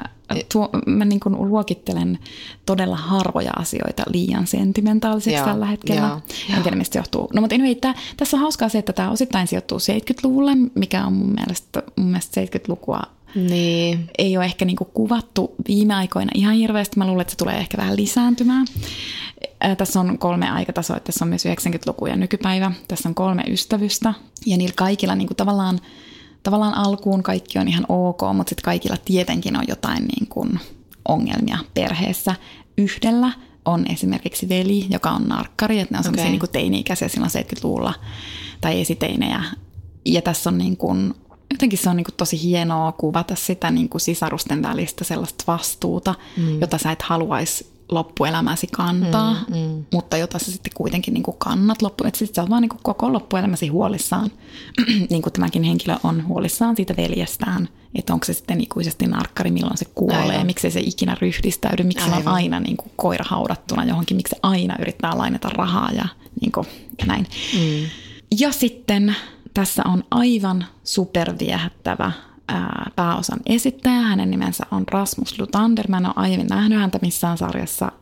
[0.52, 2.18] tuo, mä niin kuin luokittelen
[2.66, 6.20] todella harvoja asioita liian sentimentaaliseksi Joo, tällä hetkellä.
[6.48, 7.28] Jo, en tiedä, mistä johtuu.
[7.34, 11.12] No mutta anyway, tää, tässä on hauskaa se, että tämä osittain sijoittuu 70-luvulle, mikä on
[11.12, 13.02] mun mielestä, mun mielestä 70-lukua
[13.34, 14.10] niin.
[14.18, 16.98] ei ole ehkä niinku kuvattu viime aikoina ihan hirveästi.
[16.98, 18.66] Mä luulen, että se tulee ehkä vähän lisääntymään.
[19.78, 22.72] Tässä on kolme aikatasoa, tässä on myös 90-luku ja nykypäivä.
[22.88, 24.14] Tässä on kolme ystävystä
[24.46, 25.80] ja niillä kaikilla niinku tavallaan,
[26.42, 30.46] tavallaan alkuun kaikki on ihan ok, mutta sitten kaikilla tietenkin on jotain niinku
[31.08, 32.34] ongelmia perheessä.
[32.78, 33.32] Yhdellä
[33.64, 36.24] on esimerkiksi veli, joka on narkkari, että ne on okay.
[36.24, 37.94] niinku teini-ikäisiä silloin 70-luvulla
[38.60, 39.44] tai esiteinejä.
[40.06, 41.14] Ja tässä on niin kuin
[41.54, 46.14] jotenkin se on niin kuin tosi hienoa kuvata sitä niin kuin sisarusten välistä sellaista vastuuta,
[46.36, 46.60] mm.
[46.60, 49.84] jota sä et haluaisi loppuelämäsi kantaa, mm, mm.
[49.92, 52.08] mutta jota sä sitten kuitenkin niin kuin kannat loppuun.
[52.08, 54.30] Että sitten sä oot vaan niin kuin koko loppuelämäsi huolissaan,
[55.10, 59.78] niin kuin tämäkin henkilö on huolissaan siitä veljestään, että onko se sitten ikuisesti narkkari, milloin
[59.78, 60.46] se kuolee, Aivan.
[60.46, 64.40] miksi se ikinä ryhdistäydy, miksi se on aina niin kuin koira haudattuna johonkin, miksi se
[64.42, 66.08] aina yrittää lainata rahaa ja,
[66.40, 66.66] niin kuin,
[66.98, 67.26] ja näin.
[67.54, 67.86] Mm.
[68.40, 69.16] Ja sitten
[69.54, 72.12] tässä on aivan superviehättävä
[72.48, 74.00] ää, pääosan esittäjä.
[74.00, 75.88] Hänen nimensä on Rasmus Lutander.
[75.88, 77.92] Mä en ole aiemmin nähnyt häntä missään sarjassa.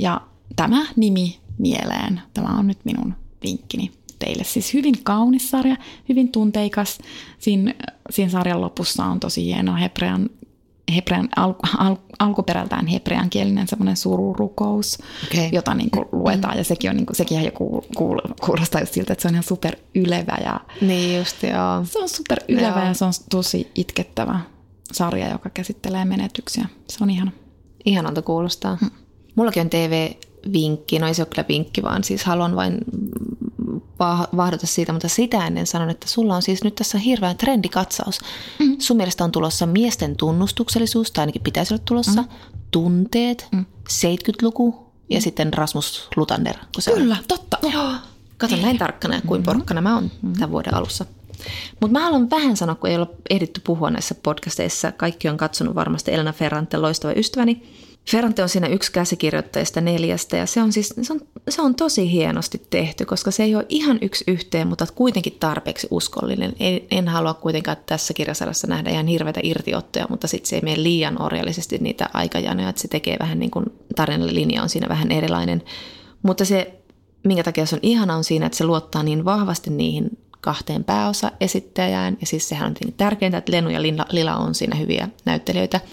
[0.00, 0.20] Ja
[0.56, 4.44] tämä nimi mieleen, tämä on nyt minun vinkkini teille.
[4.44, 5.76] Siis hyvin kaunis sarja,
[6.08, 6.98] hyvin tunteikas.
[7.38, 7.74] Siinä,
[8.10, 10.30] siinä sarjan lopussa on tosi hieno hebrean
[10.94, 15.48] hebrean, al, al, alkuperältään hebreankielinen semmoinen sururukous, okay.
[15.52, 16.58] jota niin kuin luetaan.
[16.58, 19.34] Ja sekin, on, niin kuin, sekin jo kuul, kuul, kuulostaa just siltä, että se on
[19.34, 20.38] ihan super ylevä.
[20.44, 21.84] Ja niin just, joo.
[21.84, 22.88] Se on super ylevä joo.
[22.88, 24.40] ja se on tosi itkettävä
[24.92, 26.68] sarja, joka käsittelee menetyksiä.
[26.88, 27.32] Se on ihana.
[27.84, 28.76] Ihanalta kuulostaa.
[28.80, 28.90] Hmm.
[29.34, 32.78] Mullakin on TV-vinkki, no ei se ole kyllä vinkki, vaan siis haluan vain
[34.36, 38.20] vahdota siitä, mutta sitä ennen sanon, että sulla on siis nyt tässä hirveän trendikatsaus.
[38.58, 38.76] Mm.
[38.78, 42.28] Sun mielestä on tulossa miesten tunnustuksellisuus, tai ainakin pitäisi olla tulossa, mm.
[42.70, 43.64] tunteet, mm.
[43.90, 45.22] 70-luku ja mm.
[45.22, 46.56] sitten Rasmus Lutander.
[46.94, 47.24] Kyllä, on.
[47.28, 47.58] totta.
[47.72, 47.92] Joo.
[48.38, 49.44] Kato näin tarkkana ja kuin mm.
[49.44, 50.32] porkkana mä oon mm.
[50.32, 51.04] tämän vuoden alussa.
[51.80, 54.92] Mutta mä haluan vähän sanoa, kun ei ole ehditty puhua näissä podcasteissa.
[54.92, 57.62] Kaikki on katsonut varmasti Elena Ferrante, loistava ystäväni
[58.10, 62.12] Ferrante on siinä yksi käsikirjoittajista neljästä ja se on, siis, se, on, se on tosi
[62.12, 66.52] hienosti tehty, koska se ei ole ihan yksi yhteen, mutta kuitenkin tarpeeksi uskollinen.
[66.60, 70.82] En, en halua kuitenkaan tässä kirjasarjassa nähdä ihan hirveitä irtiottoja, mutta sitten se ei mene
[70.82, 73.66] liian orjallisesti niitä aikajanoja, että se tekee vähän niin kuin
[73.96, 75.62] tarinallinja on siinä vähän erilainen.
[76.22, 76.74] Mutta se,
[77.24, 81.32] minkä takia se on ihana, on siinä, että se luottaa niin vahvasti niihin kahteen pääosa
[81.40, 82.16] esittäjään.
[82.20, 85.80] Ja siis sehän on tärkeintä, että Lenu ja Lila on siinä hyviä näyttelijöitä–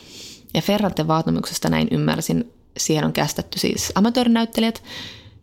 [0.56, 4.84] ja Ferranten vaatimuksesta näin ymmärsin, siihen on kästetty siis amatöörinäyttelijät,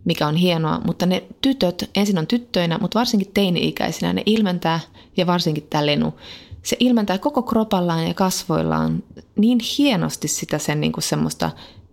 [0.05, 4.81] mikä on hienoa, mutta ne tytöt, ensin on tyttöinä, mutta varsinkin teini-ikäisinä, ne ilmentää,
[5.17, 6.15] ja varsinkin tämä Lenu,
[6.63, 9.03] se ilmentää koko kropallaan ja kasvoillaan
[9.37, 11.51] niin hienosti sitä sen niin kuin semmoista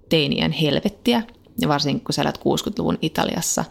[0.10, 1.24] teinien helvettiä,
[1.62, 3.66] ja varsinkin kun sä elät 60-luvun Italiassa,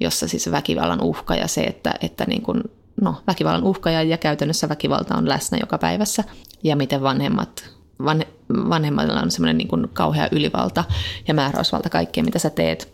[0.00, 2.62] jossa siis väkivallan uhka ja se, että, että niin kuin,
[3.00, 6.24] no, väkivallan uhka ja, ja käytännössä väkivalta on läsnä joka päivässä,
[6.62, 8.24] ja miten vanhemmat van,
[8.68, 10.84] vanhemmilla on semmoinen niin kuin kauhea ylivalta
[11.28, 12.92] ja määräysvalta kaikkeen, mitä sä teet.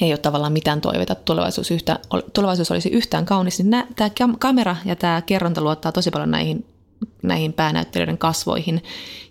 [0.00, 1.98] Ei ole tavallaan mitään toiveita, että tulevaisuus, yhtä,
[2.32, 3.60] tulevaisuus olisi yhtään kaunis.
[3.60, 6.66] Niin tämä kamera ja tämä kerronta luottaa tosi paljon näihin,
[7.22, 8.82] näihin päänäyttelijöiden kasvoihin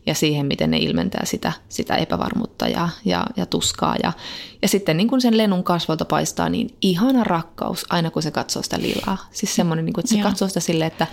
[0.05, 3.95] ja siihen, miten ne ilmentää sitä, sitä epävarmuutta ja, ja, ja tuskaa.
[4.03, 4.13] Ja,
[4.61, 8.63] ja sitten niin kun sen lenun kasvolta paistaa niin ihana rakkaus aina, kun se katsoo
[8.63, 9.17] sitä lilaa.
[9.31, 10.29] Siis semmoinen, niin kuin, että se Joo.
[10.29, 11.07] katsoo sitä silleen, että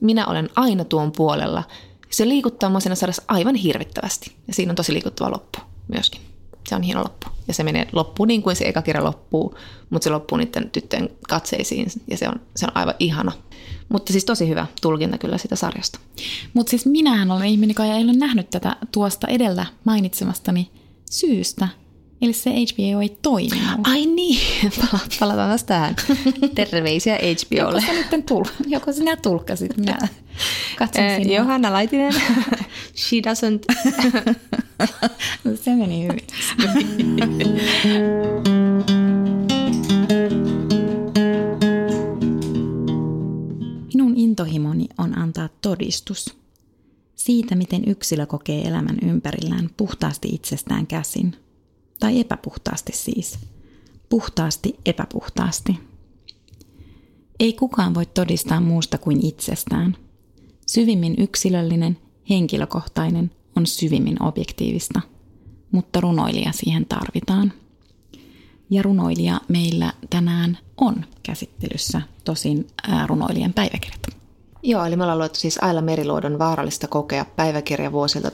[0.00, 1.62] minä olen aina tuon puolella–
[2.16, 4.32] se liikuttaa mua siinä sarjassa aivan hirvittävästi.
[4.46, 6.20] Ja siinä on tosi liikuttava loppu myöskin.
[6.68, 7.26] Se on hieno loppu.
[7.48, 9.54] Ja se menee loppuun niin kuin se eka kirja loppuu,
[9.90, 13.32] mutta se loppuu niiden tyttöjen katseisiin ja se on, se on aivan ihana.
[13.88, 15.98] Mutta siis tosi hyvä tulkinta kyllä sitä sarjasta.
[16.54, 20.70] Mutta siis minähän olen ihminen, joka ei ole nähnyt tätä tuosta edellä mainitsemastani
[21.10, 21.68] syystä.
[22.22, 23.60] Eli se HBO ei toimi.
[23.84, 24.40] Ai niin,
[25.20, 25.96] palataan taas tähän.
[26.54, 27.80] Terveisiä HBOlle.
[27.80, 29.98] Joko sä nyt tul- joko sinä tulkkasit, minä
[30.78, 31.36] katson sinua.
[31.36, 32.12] Johanna Laitinen,
[33.02, 33.74] she doesn't.
[35.64, 36.26] se meni hyvin.
[43.94, 46.36] Minun intohimoni on antaa todistus
[47.14, 51.36] siitä, miten yksilö kokee elämän ympärillään puhtaasti itsestään käsin–
[52.00, 53.38] tai epäpuhtaasti siis.
[54.08, 55.78] Puhtaasti epäpuhtaasti.
[57.40, 59.96] Ei kukaan voi todistaa muusta kuin itsestään.
[60.66, 61.98] Syvimmin yksilöllinen,
[62.30, 65.00] henkilökohtainen on syvimmin objektiivista,
[65.72, 67.52] mutta runoilija siihen tarvitaan.
[68.70, 72.66] Ja runoilija meillä tänään on käsittelyssä, tosin
[73.06, 74.23] runoilijan päiväkirjat.
[74.66, 78.32] Joo, eli me ollaan luettu siis Aila Meriluodon vaarallista kokea päiväkirja vuosilta 1953-1975.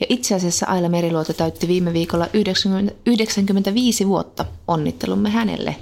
[0.00, 4.44] Ja itse asiassa Aila Meriluoto täytti viime viikolla 90, 95 vuotta.
[4.68, 5.76] Onnittelumme hänelle.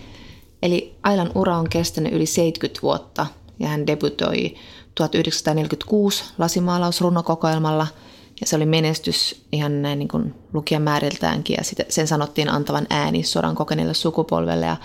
[0.63, 3.27] Eli Ailan ura on kestänyt yli 70 vuotta
[3.59, 4.55] ja hän debutoi
[4.95, 7.87] 1946 lasimaalausrunokokoelmalla–
[8.41, 13.23] ja se oli menestys ihan näin niin kuin lukijamääriltäänkin ja sitä, sen sanottiin antavan ääni
[13.23, 14.67] sodan kokeneelle sukupolvelle.
[14.67, 14.77] Ja,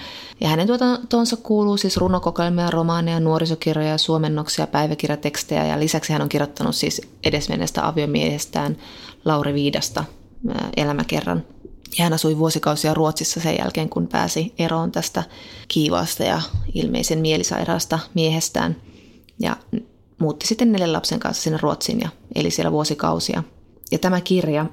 [0.41, 6.75] ja hänen tuotantonsa kuuluu siis runokokoelmia, romaaneja, nuorisokirjoja, suomennoksia, päiväkirjatekstejä ja lisäksi hän on kirjoittanut
[6.75, 8.77] siis edesmenneestä aviomiehestään
[9.25, 10.03] Lauri Viidasta
[10.77, 11.43] elämäkerran.
[11.97, 15.23] Ja hän asui vuosikausia Ruotsissa sen jälkeen, kun pääsi eroon tästä
[15.67, 16.41] kiivaasta ja
[16.73, 18.75] ilmeisen mielisairaasta miehestään.
[19.39, 19.57] Ja
[20.19, 23.43] muutti sitten neljän lapsen kanssa sinne Ruotsiin ja eli siellä vuosikausia.
[23.91, 24.65] Ja tämä kirja,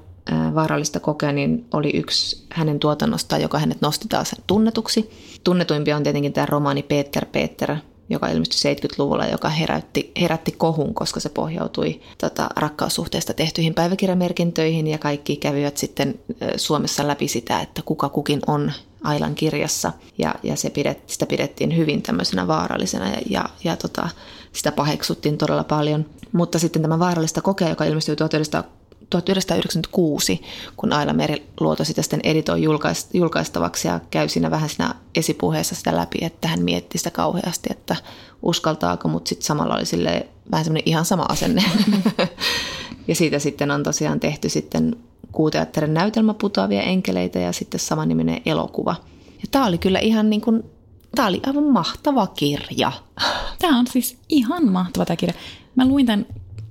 [0.54, 5.10] Vaarallista kokea, niin oli yksi hänen tuotannostaan, joka hänet nosti taas tunnetuksi.
[5.44, 7.76] Tunnetuimpia on tietenkin tämä romaani Peter Peter,
[8.10, 14.98] joka ilmestyi 70-luvulla, joka herätti, herätti kohun, koska se pohjautui tota, rakkaussuhteesta tehtyihin päiväkirjamerkintöihin ja
[14.98, 16.20] kaikki kävivät sitten
[16.56, 21.76] Suomessa läpi sitä, että kuka kukin on Ailan kirjassa ja, ja se pidet, sitä pidettiin
[21.76, 24.08] hyvin tämmöisenä vaarallisena ja, ja, ja tota,
[24.52, 26.06] sitä paheksuttiin todella paljon.
[26.32, 30.42] Mutta sitten tämä vaarallista kokea, joka ilmestyi 1996,
[30.76, 32.62] kun Aila Meriluoto sitä sitten editoi
[33.14, 37.96] julkaistavaksi ja käy siinä vähän siinä esipuheessa sitä läpi, että hän mietti sitä kauheasti, että
[38.42, 41.64] uskaltaako, mutta sitten samalla oli sille vähän semmoinen ihan sama asenne.
[43.08, 44.96] ja siitä sitten on tosiaan tehty sitten
[45.32, 48.94] kuuteatterin näytelmä Putoavia enkeleitä ja sitten samanniminen elokuva.
[49.42, 50.64] Ja tämä oli kyllä ihan niin kuin,
[51.14, 52.92] tämä oli aivan mahtava kirja.
[53.58, 55.34] Tämä on siis ihan mahtava tämä kirja.
[55.74, 56.26] Mä luin tämän,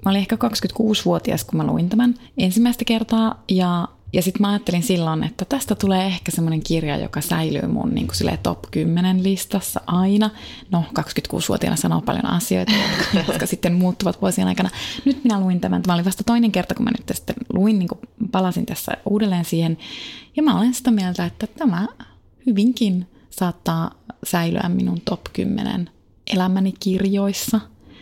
[0.05, 4.83] mä olin ehkä 26-vuotias, kun mä luin tämän ensimmäistä kertaa ja ja sitten mä ajattelin
[4.83, 9.81] silloin, että tästä tulee ehkä semmoinen kirja, joka säilyy mun niin kuin top 10 listassa
[9.87, 10.29] aina.
[10.71, 12.71] No, 26-vuotiaana sanoo paljon asioita,
[13.27, 14.69] jotka sitten muuttuvat vuosien aikana.
[15.05, 15.81] Nyt minä luin tämän.
[15.81, 17.99] Tämä oli vasta toinen kerta, kun mä nyt sitten luin, niin kuin
[18.31, 19.77] palasin tässä uudelleen siihen.
[20.35, 21.87] Ja mä olen sitä mieltä, että tämä
[22.45, 23.91] hyvinkin saattaa
[24.23, 25.89] säilyä minun top 10
[26.33, 27.59] elämäni kirjoissa.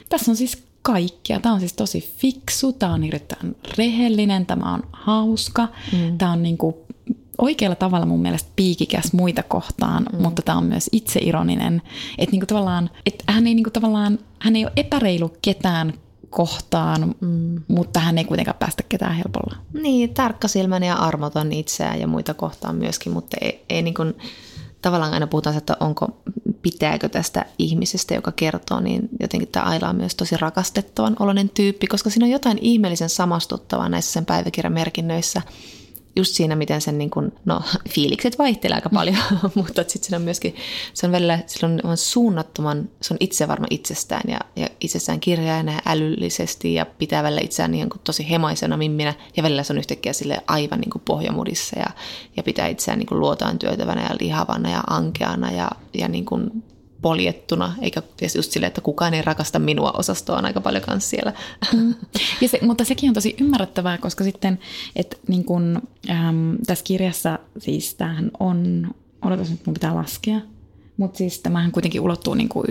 [0.10, 1.40] Tässä on siis kaikkea.
[1.40, 6.18] Tämä on siis tosi fiksu, tämä on erittäin rehellinen, tämä on hauska, mm.
[6.18, 6.86] tämä on niinku
[7.38, 10.22] oikealla tavalla mun mielestä piikikäs muita kohtaan, mm.
[10.22, 11.82] mutta tämä on myös itseironinen.
[12.18, 15.94] Että niinku tavallaan, et hän ei niinku tavallaan, hän ei ole epäreilu ketään
[16.30, 17.62] kohtaan, mm.
[17.68, 19.56] mutta hän ei kuitenkaan päästä ketään helpolla.
[19.74, 24.14] Niin, tarkkasilmäinen ja armoton itseään ja muita kohtaan myöskin, mutta ei, ei niin kuin,
[24.82, 26.22] tavallaan aina puhutaan, että onko,
[26.62, 31.88] pitääkö tästä ihmisestä, joka kertoo, niin jotenkin tämä Aila on myös tosi rakastettavan oloinen tyyppi,
[31.88, 35.42] koska siinä on jotain ihmeellisen samastuttavaa näissä sen päiväkirjamerkinnöissä–
[36.20, 37.62] just siinä, miten sen niin kuin, no,
[37.96, 39.18] fiilikset vaihtelee aika paljon,
[39.56, 40.56] mutta sitten siinä on myöskin,
[40.94, 45.72] se on välillä, sillä on suunnattoman, se on itse varma itsestään ja, ja itsessään kirjaajana
[45.72, 49.80] ja älyllisesti ja pitää välillä itseään niin kuin tosi hemaisena mimminä ja välillä se on
[49.80, 51.88] yhtäkkiä sille aivan niin kuin pohjamudissa ja,
[52.38, 56.64] ja pitää itseään niin kuin luotaan työtävänä ja lihavana ja ankeana ja, ja niin kuin
[57.02, 58.02] poljettuna, eikä
[58.36, 61.34] just silleen, että kukaan ei rakasta minua osastoa on aika paljon kanssa siellä.
[61.74, 61.96] Mm.
[62.42, 64.60] Ja se, mutta sekin on tosi ymmärrettävää, koska sitten,
[64.96, 68.88] että niin kun, äm, tässä kirjassa siis tämähän on,
[69.26, 70.40] odotas nyt mun pitää laskea,
[70.98, 72.66] mutta siis tämähän kuitenkin ulottuu niin kuin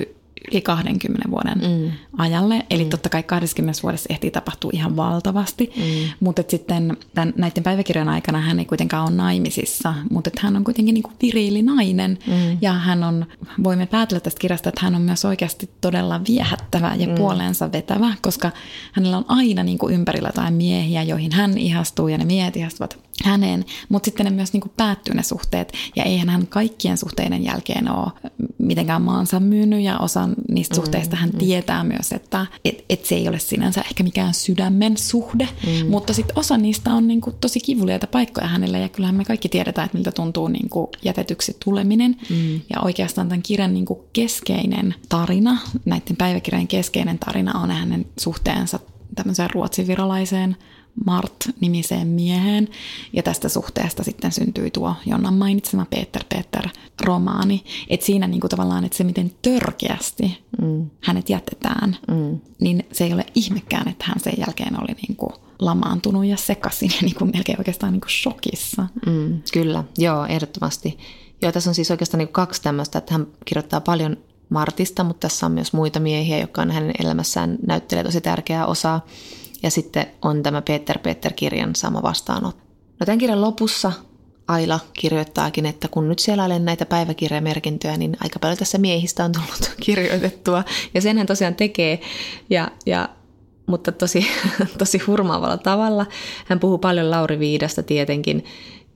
[0.52, 1.92] yli 20 vuoden mm.
[2.18, 2.66] ajalle.
[2.70, 2.90] Eli mm.
[2.90, 5.72] totta kai 20 vuodessa ehtii tapahtua ihan valtavasti.
[5.76, 5.82] Mm.
[6.20, 10.94] Mutta sitten tämän, näiden päiväkirjan aikana hän ei kuitenkaan ole naimisissa, mutta hän on kuitenkin
[10.94, 12.18] niin kuin viriili nainen.
[12.26, 12.58] Mm.
[12.60, 13.26] Ja hän on,
[13.64, 17.14] voimme päätellä tästä kirjasta, että hän on myös oikeasti todella viehättävä ja mm.
[17.14, 18.50] puoleensa vetävä, koska
[18.92, 23.07] hänellä on aina niin kuin ympärillä jotain miehiä, joihin hän ihastuu ja ne miehet ihastuvat
[23.24, 27.44] häneen, mutta sitten ne myös niin kuin päättyy ne suhteet, ja eihän hän kaikkien suhteiden
[27.44, 28.12] jälkeen ole
[28.58, 31.38] mitenkään maansa myynyt, ja osa niistä mm, suhteista hän mm.
[31.38, 35.90] tietää myös, että et, et se ei ole sinänsä ehkä mikään sydämen suhde, mm.
[35.90, 39.48] mutta sitten osa niistä on niin kuin tosi kivuliaita paikkoja hänelle, ja kyllähän me kaikki
[39.48, 42.54] tiedetään, että miltä tuntuu niin kuin jätetyksi tuleminen, mm.
[42.54, 48.78] ja oikeastaan tämän kirjan niin kuin keskeinen tarina, näiden päiväkirjojen keskeinen tarina on hänen suhteensa
[49.14, 50.56] tämmöiseen ruotsivirolaiseen
[51.06, 52.68] Mart-nimiseen mieheen.
[53.12, 56.68] Ja tästä suhteesta sitten syntyi tuo Jonnan mainitsema Peter Peter
[57.00, 57.64] romaani.
[57.90, 60.90] Että siinä niin kuin tavallaan, että se miten törkeästi mm.
[61.00, 62.40] hänet jätetään, mm.
[62.60, 66.90] niin se ei ole ihmekään, että hän sen jälkeen oli niin kuin lamaantunut ja sekaisin
[66.90, 68.86] ja niin kuin melkein oikeastaan niin kuin shokissa.
[69.06, 70.98] Mm, kyllä, joo, ehdottomasti.
[71.42, 74.16] Joo, tässä on siis oikeastaan niin kaksi tämmöistä, että hän kirjoittaa paljon
[74.48, 79.06] Martista, mutta tässä on myös muita miehiä, jotka on hänen elämässään näyttelee tosi tärkeää osaa.
[79.62, 82.62] Ja sitten on tämä Peter Peter-kirjan sama vastaanotto.
[83.00, 83.92] No tämän kirjan lopussa
[84.48, 89.32] Aila kirjoittaakin, että kun nyt siellä olen näitä päiväkirjamerkintöjä, niin aika paljon tässä miehistä on
[89.32, 90.64] tullut kirjoitettua.
[90.94, 92.00] Ja sen hän tosiaan tekee,
[92.50, 93.08] ja, ja,
[93.66, 94.26] mutta tosi,
[94.78, 96.06] tosi hurmaavalla tavalla.
[96.44, 98.44] Hän puhuu paljon Lauri Viidasta tietenkin,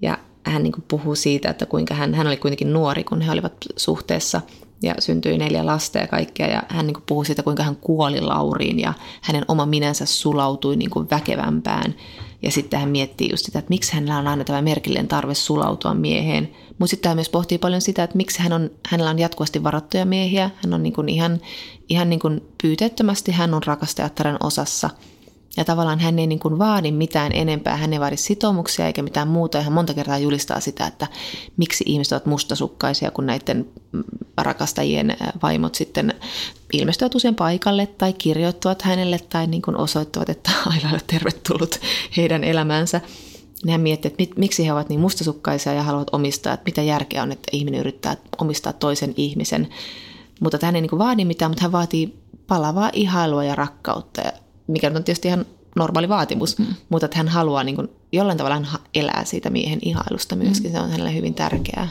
[0.03, 3.55] ja hän niin puhuu siitä, että kuinka hän, hän oli kuitenkin nuori, kun he olivat
[3.77, 4.41] suhteessa
[4.83, 6.47] ja syntyi neljä lasta ja kaikkea.
[6.47, 10.91] Ja hän niin puhui siitä, kuinka hän kuoli Lauriin ja hänen oma minänsä sulautui niin
[11.11, 11.95] väkevämpään.
[12.43, 15.95] Ja sitten hän miettii just sitä, että miksi hänellä on aina tämä merkillinen tarve sulautua
[15.95, 16.51] mieheen.
[16.79, 20.05] Mutta sitten hän myös pohtii paljon sitä, että miksi hän on, hänellä on jatkuvasti varattuja
[20.05, 20.51] miehiä.
[20.57, 21.41] Hän on niin kuin ihan,
[21.89, 24.91] ihan niin kuin pyyteettömästi, hän on rakastajattaren osassa–
[25.57, 29.29] ja tavallaan hän ei niin kuin vaadi mitään enempää, hän ei vaadi sitoumuksia eikä mitään
[29.29, 29.59] muuta.
[29.59, 31.07] Ja hän monta kertaa julistaa sitä, että
[31.57, 33.69] miksi ihmiset ovat mustasukkaisia, kun näiden
[34.39, 36.15] rakastajien vaimot sitten
[36.73, 41.81] ilmestyvät usein paikalle tai kirjoittavat hänelle tai niin kuin osoittavat, että aina ole tervetullut
[42.17, 43.01] heidän elämänsä.
[43.65, 47.23] Niin hän miettii, että miksi he ovat niin mustasukkaisia ja haluavat omistaa, että mitä järkeä
[47.23, 49.69] on, että ihminen yrittää omistaa toisen ihmisen.
[50.41, 54.23] Mutta hän ei niin vaadi mitään, mutta hän vaatii palavaa ihailua ja rakkautta
[54.67, 55.47] mikä on tietysti ihan
[55.77, 56.67] normaali vaatimus, mm.
[56.89, 60.77] mutta että hän haluaa niin kuin, jollain tavalla hän elää siitä miehen ihailusta myöskin, mm.
[60.77, 61.89] se on hänelle hyvin tärkeää.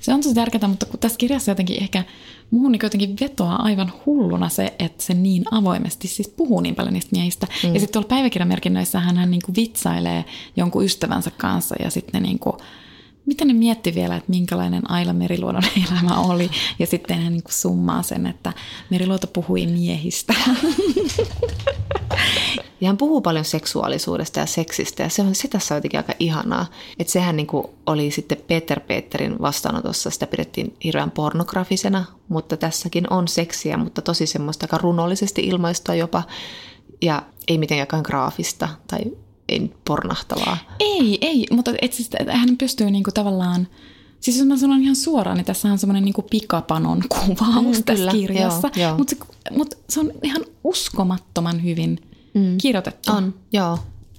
[0.00, 2.04] Se on tosi tärkeää, mutta kun tässä kirjassa jotenkin ehkä
[2.50, 6.94] muuhun niin jotenkin vetoaa aivan hulluna se, että se niin avoimesti siis puhuu niin paljon
[6.94, 7.46] niistä miehistä.
[7.62, 7.74] Mm.
[7.74, 10.24] Ja sitten tuolla päiväkirjamerkinnöissä hän, hän niin kuin vitsailee
[10.56, 12.56] jonkun ystävänsä kanssa ja sitten ne niin kuin,
[13.26, 16.50] miten ne mietti vielä, että minkälainen Aila Meriluodon elämä oli.
[16.78, 18.52] Ja sitten hän niin kuin summaa sen, että
[18.90, 20.34] Meriluoto puhui miehistä.
[22.80, 26.12] Ja hän puhuu paljon seksuaalisuudesta ja seksistä ja se, on, se tässä on jotenkin aika
[26.18, 26.66] ihanaa.
[26.98, 27.46] Että sehän niin
[27.86, 34.26] oli sitten Peter Peterin vastaanotossa, sitä pidettiin hirveän pornografisena, mutta tässäkin on seksiä, mutta tosi
[34.26, 36.22] semmoista aika runollisesti ilmaistua jopa
[37.02, 39.00] ja ei mitenkään graafista tai
[39.48, 40.56] ei pornahtavaa.
[40.80, 41.92] Ei, ei, mutta et
[42.32, 43.68] hän pystyy niinku tavallaan
[44.24, 47.94] Siis jos mä sanon ihan suoraan, niin tässä on semmoinen niin pikapanon kuvaus mm, tässä
[47.94, 48.70] kyllä, kirjassa.
[48.98, 52.00] Mutta se, mut se on ihan uskomattoman hyvin
[52.34, 52.58] mm.
[52.58, 53.12] kirjoitettu.
[53.12, 53.78] On, joo.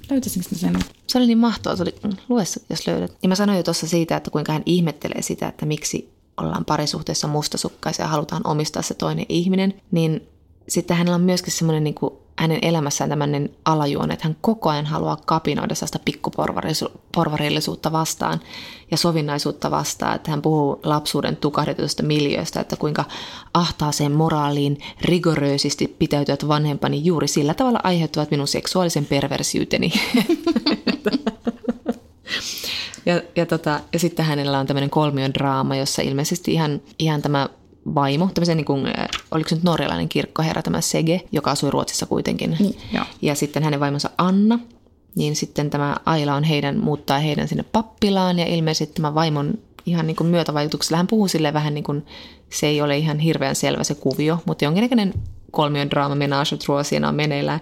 [0.10, 0.80] Löytäisinkö sen?
[1.08, 3.18] Se oli niin mahtavaa, se oli, mm, lue jos löydät.
[3.24, 7.28] Ja mä sanoin jo tuossa siitä, että kuinka hän ihmettelee sitä, että miksi ollaan parisuhteessa
[7.28, 10.28] mustasukkaisia ja halutaan omistaa se toinen ihminen, niin
[10.68, 14.86] sitten hänellä on myöskin semmoinen niin kuin hänen elämässään tämmöinen alajuone, että hän koko ajan
[14.86, 18.40] haluaa kapinoida sellaista pikkuporvarillisuutta vastaan
[18.92, 20.16] ja sovinnaisuutta vastaan.
[20.16, 23.06] Että hän puhuu lapsuuden tukahdetusta miljöistä, että kuinka
[23.54, 29.94] ahtaaseen moraaliin rigoröösisti pitäytyvät vanhempani juuri sillä tavalla aiheuttavat minun seksuaalisen perversiyteni.
[33.06, 37.50] ja, ja, tota, ja sitten hänellä on tämmöinen kolmion draama, jossa ilmeisesti ihan, ihan tämä
[37.96, 38.88] vaimo, tämmöisen niin kuin,
[39.32, 42.58] oliko se nyt norjalainen kirkkoherra, tämä Sege, joka asui Ruotsissa kuitenkin.
[42.60, 42.76] Niin,
[43.22, 44.60] ja sitten hänen vaimonsa Anna,
[45.16, 49.54] niin sitten tämä Aila on heidän, muuttaa heidän sinne pappilaan ja ilmeisesti tämä vaimon
[49.86, 52.06] ihan niin kuin myötävaikutuksella hän puhuu sille vähän niin kuin,
[52.50, 55.14] se ei ole ihan hirveän selvä se kuvio, mutta jonkinnäköinen
[55.52, 57.60] kolmion draama menage siinä on meneillään.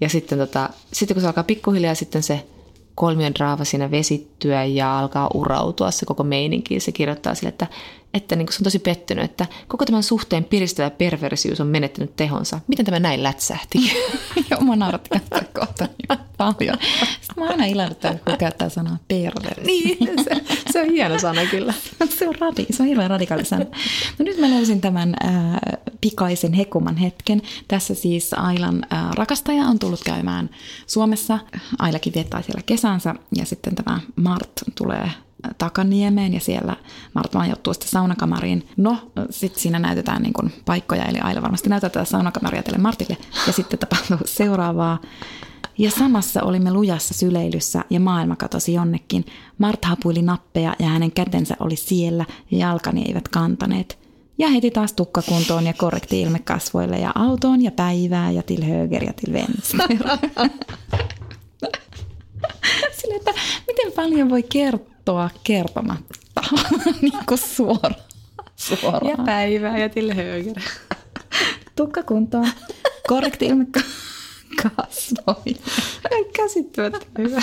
[0.00, 2.46] Ja sitten, tota, sitten kun se alkaa pikkuhiljaa sitten se
[2.94, 7.66] kolmion draava siinä vesittyä ja alkaa urautua se koko meininki, se kirjoittaa sille, että
[8.14, 12.60] että niin se on tosi pettynyt, että koko tämän suhteen piristävä perversius on menettänyt tehonsa.
[12.66, 13.78] Miten tämä näin lätsähti?
[14.50, 16.78] Joo, mä käyttää kohta niin paljon.
[17.20, 19.60] Sitten mä aina ilahdutan, kun käyttää sanaa perversi.
[19.66, 20.30] niin, se,
[20.72, 21.74] se, on hieno sana kyllä.
[22.18, 23.64] se, on radi, se on hirveän radikaali sana.
[24.18, 25.32] No nyt mä löysin tämän äh,
[26.00, 27.42] pikaisen hekuman hetken.
[27.68, 30.50] Tässä siis Ailan äh, rakastaja on tullut käymään
[30.86, 31.38] Suomessa.
[31.78, 35.10] Ailakin viettää siellä kesänsä ja sitten tämä Mart tulee
[35.58, 36.76] Takaniemeen ja siellä
[37.14, 38.68] Martta majoittuu sitten saunakamariin.
[38.76, 38.98] No,
[39.30, 43.16] sitten siinä näytetään niin kuin paikkoja, eli Aila varmasti näyttää tätä saunakamaria tälle Martille.
[43.46, 44.98] Ja sitten tapahtuu seuraavaa.
[45.78, 49.24] Ja samassa olimme lujassa syleilyssä ja maailma katosi jonnekin.
[49.58, 53.98] Mart hapuili nappeja ja hänen kätensä oli siellä ja jalkani eivät kantaneet.
[54.38, 59.04] Ja heti taas tukkakuntoon ja korrekti ilme kasvoille ja autoon ja päivää ja til höger
[59.04, 59.88] ja til vänster.
[63.00, 63.32] Sille, että
[63.66, 66.42] miten paljon voi kertoa kertomatta,
[67.02, 67.94] niin kuin suoraan.
[68.56, 69.06] suoraan.
[69.06, 70.62] Ja päivää ja till höger.
[71.76, 72.48] Tukka kuntoon.
[73.08, 73.66] Korrekti ilme
[74.62, 75.58] kasvoille.
[76.32, 77.42] Käsittämättä hyvä.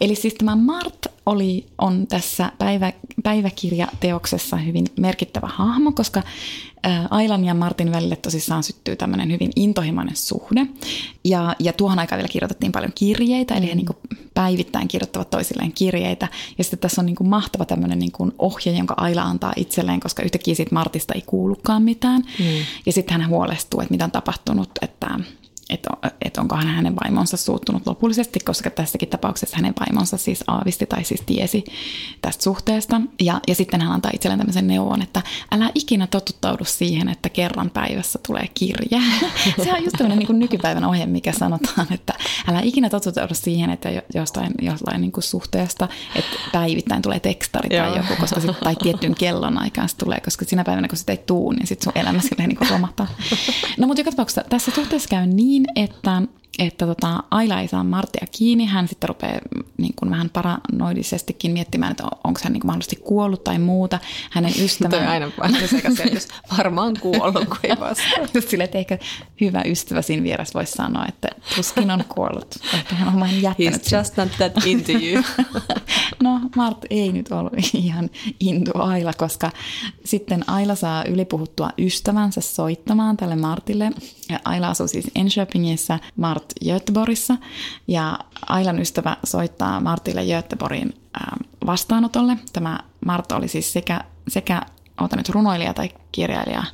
[0.00, 6.22] Eli siis tämä Mart oli, on tässä päivä, päiväkirjateoksessa hyvin merkittävä hahmo, koska
[7.10, 10.66] Ailan ja Martin välille tosissaan syttyy tämmöinen hyvin intohimoinen suhde.
[11.24, 13.86] Ja, ja tuohon aikaan vielä kirjoitettiin paljon kirjeitä, eli he niin
[14.34, 16.28] päivittäin kirjoittavat toisilleen kirjeitä.
[16.58, 20.54] Ja sitten tässä on niin mahtava tämmöinen niin ohje, jonka Aila antaa itselleen, koska yhtäkkiä
[20.54, 22.22] siitä Martista ei kuulukaan mitään.
[22.38, 22.46] Mm.
[22.86, 25.18] Ja sitten hän huolestuu, että mitä on tapahtunut, että
[25.72, 25.90] että
[26.24, 31.22] et onkohan hänen vaimonsa suuttunut lopullisesti, koska tässäkin tapauksessa hänen vaimonsa siis aavisti tai siis
[31.26, 31.64] tiesi
[32.22, 33.00] tästä suhteesta.
[33.20, 37.70] Ja, ja sitten hän antaa itselleen tämmöisen neuvon, että älä ikinä totuttaudu siihen, että kerran
[37.70, 39.02] päivässä tulee kirje.
[39.64, 42.14] Se on just tämmöinen niin nykypäivän ohje, mikä sanotaan, että
[42.48, 47.96] älä ikinä totuttaudu siihen, että jostain, jostain niin kuin suhteesta, että päivittäin tulee tekstari tai
[47.96, 51.22] joku, koska sit, tai tiettyyn kellon aikaan se tulee, koska sinä päivänä, kun sitä ei
[51.26, 53.06] tuu, niin sitten sun elämä silleen niin romahtaa.
[53.78, 56.22] No mutta joka tapauksessa tässä suhteessa käy niin, että
[56.58, 58.66] että tota, Aila ei saa Martia kiinni.
[58.66, 59.40] Hän sitten rupeaa
[59.78, 63.98] niin kuin vähän paranoidisestikin miettimään, että onko hän niin kuin mahdollisesti kuollut tai muuta.
[64.30, 64.96] Hänen ystävänsä...
[65.06, 65.06] Toi
[65.38, 66.28] aina selitys.
[66.58, 68.42] Varmaan kuollut, kun ei vastaa.
[68.48, 68.98] Sille, että ehkä
[69.40, 72.54] hyvä ystävä siinä vieressä voisi sanoa, että tuskin on kuollut.
[72.74, 75.22] Ehkä hän on vain jättänyt He's just not that into you.
[76.22, 79.50] no, Mart ei nyt ollut ihan into Aila, koska
[80.04, 83.92] sitten Aila saa ylipuhuttua ystävänsä soittamaan tälle Martille.
[84.28, 87.36] Ja Aila asuu siis Enköpingissä, Mart Göteborgissa.
[87.88, 90.94] Ja Ailan ystävä soittaa Martille Göteborgin
[91.66, 92.36] vastaanotolle.
[92.52, 94.62] Tämä Mart oli siis sekä, sekä
[95.16, 96.64] nyt runoilija tai kirjailija,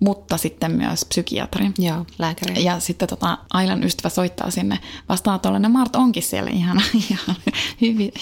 [0.00, 1.70] mutta sitten myös psykiatri.
[1.78, 2.64] Joo, lääkäri.
[2.64, 4.78] Ja sitten tota, Ailan ystävä soittaa sinne
[5.08, 5.60] vastaanotolle.
[5.62, 7.36] Ja Mart onkin siellä ihan, ihan,
[7.80, 8.12] hyvi,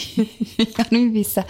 [0.58, 1.44] ihan hyvissä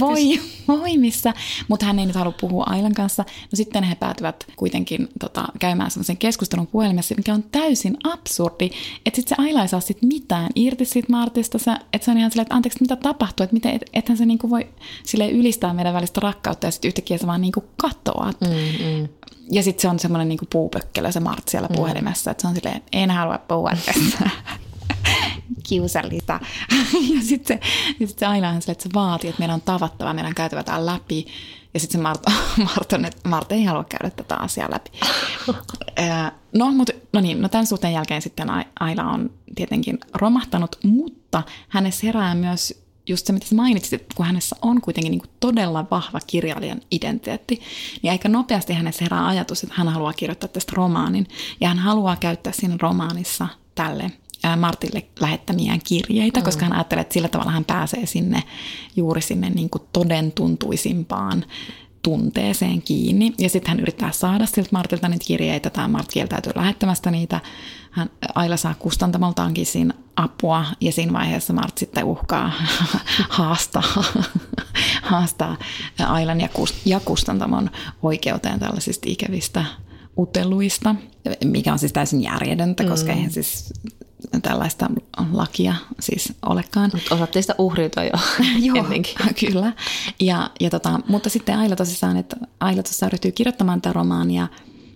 [0.00, 1.34] voi, voimissa,
[1.68, 3.22] mutta hän ei nyt halua puhua Ailan kanssa.
[3.22, 8.70] No sitten he päätyvät kuitenkin tota, käymään sellaisen keskustelun puhelimessa, mikä on täysin absurdi,
[9.06, 11.58] että sitten se Aila ei saa sit mitään irti siitä Martista,
[11.92, 14.50] että se on ihan silleen, että anteeksi, mitä tapahtuu, että miten, et, ethän se niinku
[14.50, 14.68] voi
[15.04, 18.40] sille ylistää meidän välistä rakkautta ja sitten yhtäkkiä se vaan niinku katoat.
[18.40, 19.08] Mm mm.
[19.50, 21.76] Ja sitten se on semmoinen niinku puupökkelö se Mart siellä mm.
[21.76, 24.30] puhelimessa, että se on silleen, en halua puhua tästä.
[25.68, 26.40] kiusallista.
[27.14, 27.60] ja sitten
[27.98, 30.34] se, sit se aina on silleen, että se vaatii, että meidän on tavattava, meidän on
[30.34, 31.26] käytävä tämän läpi.
[31.74, 32.20] Ja sitten se Mart,
[32.64, 34.90] Mart, on, että Mart ei halua käydä tätä asiaa läpi.
[36.54, 38.48] no, mutta, no niin, no tämän suhteen jälkeen sitten
[38.80, 44.26] Aila on tietenkin romahtanut, mutta hänessä herää myös just se, mitä sä mainitsit, että kun
[44.26, 47.60] hänessä on kuitenkin niin todella vahva kirjailijan identiteetti,
[48.02, 51.26] niin aika nopeasti hänessä herää ajatus, että hän haluaa kirjoittaa tästä romaanin.
[51.60, 54.12] Ja hän haluaa käyttää siinä romaanissa tälle
[54.56, 56.44] Martille lähettämiään kirjeitä, mm.
[56.44, 58.42] koska hän ajattelee, että sillä tavalla hän pääsee sinne
[58.96, 61.44] juuri sinne niin kuin toden tuntuisimpaan
[62.02, 63.34] tunteeseen kiinni.
[63.38, 67.40] Ja sitten hän yrittää saada siltä Martilta niitä kirjeitä, tai Mart kieltäytyy lähettämästä niitä.
[67.90, 72.52] Hän, Aila saa kustantamoltaankin siinä apua, ja siinä vaiheessa Mart sitten uhkaa
[73.28, 73.82] haastaa,
[75.02, 75.56] haastaa
[75.98, 77.70] Ailan ja, kust, ja kustantamon
[78.02, 79.64] oikeuteen tällaisista ikävistä
[80.18, 80.94] uteluista,
[81.44, 83.16] mikä on siis täysin järjetöntä, koska mm.
[83.16, 83.72] eihän siis
[84.42, 84.90] tällaista
[85.32, 86.90] lakia siis olekaan.
[86.94, 88.10] Mutta osaat teistä uhriutua jo
[88.66, 89.14] Joo, ennenkin.
[89.40, 89.72] kyllä.
[90.20, 94.48] Ja, ja tota, mutta sitten Aila tosissaan, että Aila tuossa ryhtyy kirjoittamaan tätä romaania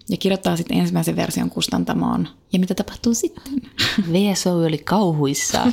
[0.09, 2.29] ja kirjoittaa sitten ensimmäisen version kustantamoon.
[2.53, 3.45] Ja mitä tapahtuu sitten?
[4.13, 5.73] VSO oli kauhuissaan.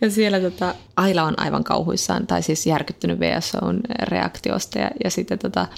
[0.00, 4.78] ja siellä tota, Aila on aivan kauhuissaan, tai siis järkyttynyt VSOn reaktiosta.
[4.78, 5.68] Ja, ja sitten tota,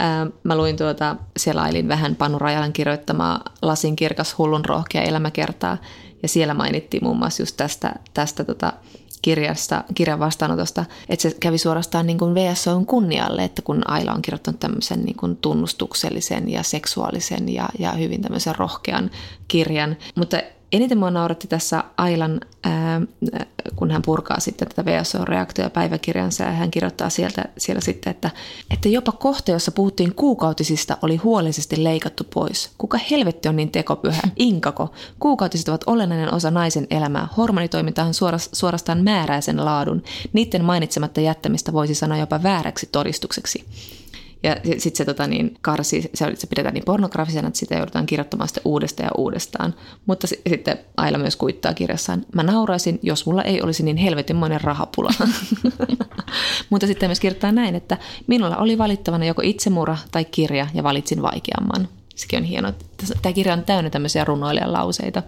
[0.00, 5.78] Ää, mä luin tuota, selailin vähän Panu Rajalan kirjoittamaa Lasin kirkas hullun rohkea elämäkertaa,
[6.22, 8.72] ja siellä mainittiin muun muassa just tästä, tästä tota,
[9.22, 14.22] kirjasta, kirjan vastaanotosta, että se kävi suorastaan niin kuin VSOn kunnialle, että kun Aila on
[14.22, 19.10] kirjoittanut tämmöisen niin kuin tunnustuksellisen ja seksuaalisen ja, ja hyvin tämmöisen rohkean
[19.48, 19.96] kirjan.
[20.14, 20.36] Mutta
[20.72, 23.00] eniten mua nauratti tässä Ailan, ää,
[23.76, 28.30] kun hän purkaa sitten tätä VSO-reaktio päiväkirjansa ja hän kirjoittaa sieltä, siellä sitten, että,
[28.70, 32.70] että jopa kohta, jossa puhuttiin kuukautisista, oli huolellisesti leikattu pois.
[32.78, 34.22] Kuka helvetti on niin tekopyhä?
[34.36, 34.92] Inkako.
[35.20, 37.28] Kuukautiset ovat olennainen osa naisen elämää.
[37.36, 38.14] Hormonitoimintahan
[38.52, 40.02] suorastaan määräisen laadun.
[40.32, 43.64] Niiden mainitsematta jättämistä voisi sanoa jopa vääräksi todistukseksi.
[44.42, 48.48] Ja sitten se tota, niin, karsi, se, se pidetään niin pornografisena, että sitä joudutaan kirjoittamaan
[48.48, 49.74] sitten uudestaan ja uudestaan.
[50.06, 54.60] Mutta s- sitten Aila myös kuittaa kirjassaan, mä nauraisin, jos mulla ei olisi niin helvetinmoinen
[54.60, 55.10] rahapula.
[56.70, 61.22] Mutta sitten myös kirjoittaa näin, että minulla oli valittavana joko itsemurha tai kirja ja valitsin
[61.22, 61.88] vaikeamman.
[62.14, 62.72] Sekin on hienoa.
[63.22, 65.22] Tämä kirja on täynnä tämmöisiä runoilijan lauseita.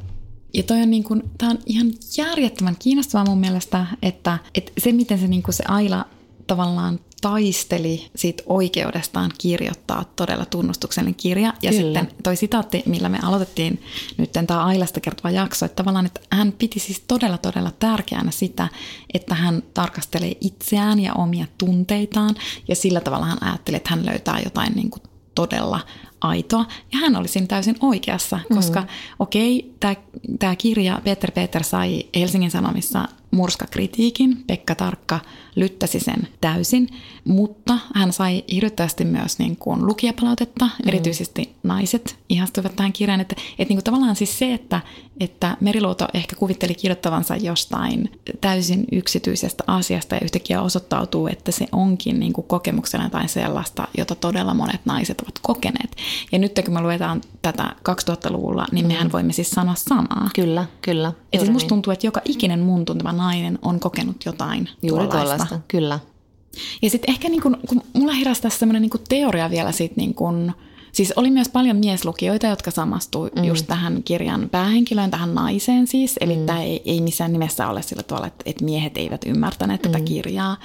[0.55, 1.87] Ja toi on, niin kuin, tää on ihan
[2.17, 6.05] järjettömän kiinnostavaa mun mielestä, että, että se miten se, niin se Aila
[6.47, 11.53] tavallaan taisteli siitä oikeudestaan kirjoittaa todella tunnustuksellinen kirja.
[11.63, 11.83] Ja Kyllä.
[11.83, 13.83] sitten toi sitaatti, millä me aloitettiin
[14.19, 18.69] nyt tämä Ailasta kertova jakso, että tavallaan, että hän piti siis todella todella tärkeänä sitä,
[19.15, 22.35] että hän tarkastelee itseään ja omia tunteitaan
[22.69, 25.03] ja sillä tavalla hän ajatteli, että hän löytää jotain niin kuin
[25.35, 25.81] todella
[26.21, 26.65] aitoa.
[26.93, 28.87] Ja hän oli siinä täysin oikeassa, koska mm.
[29.19, 29.97] okei, okay,
[30.39, 34.45] tämä kirja Peter Peter sai Helsingin Sanomissa murskakritiikin.
[34.47, 35.21] Pekka Tarkka
[35.57, 36.89] lyttäsi sen täysin,
[37.25, 40.89] mutta hän sai hirvittävästi myös niin kuin lukijapalautetta, mm.
[40.89, 43.21] erityisesti naiset ihastuivat tähän kirjaan.
[43.21, 44.81] Että, että niin kuin tavallaan siis se, että,
[45.21, 52.21] että Meriluoto ehkä kuvitteli kirjoittavansa jostain täysin yksityisestä asiasta ja yhtäkkiä osoittautuu, että se onkin
[52.21, 55.97] niin kuin kokemuksena tai sellaista, jota todella monet naiset ovat kokeneet.
[56.33, 59.13] Ja nyt kun me luetaan tätä 2000-luvulla, niin mehän mm.
[59.13, 60.31] voimme siis sanoa samaa.
[60.35, 61.09] Kyllä, kyllä.
[61.09, 65.61] Että siis musta tuntuu, että joka ikinen mun tuntema nainen on kokenut jotain Juuri tuollaista,
[65.69, 65.99] kyllä.
[66.83, 70.15] Ja sitten ehkä niin kun, kun mulla heräsi tässä semmoinen niin teoria vielä siitä niin
[70.15, 70.53] kun,
[70.93, 73.45] Siis oli myös paljon mieslukijoita, jotka samastui mm.
[73.45, 76.15] just tähän kirjan päähenkilöön, tähän naiseen siis.
[76.21, 76.47] Eli mm.
[76.47, 79.93] tämä ei, ei missään nimessä ole sillä tavalla, että, että miehet eivät ymmärtäneet mm.
[79.93, 80.57] tätä kirjaa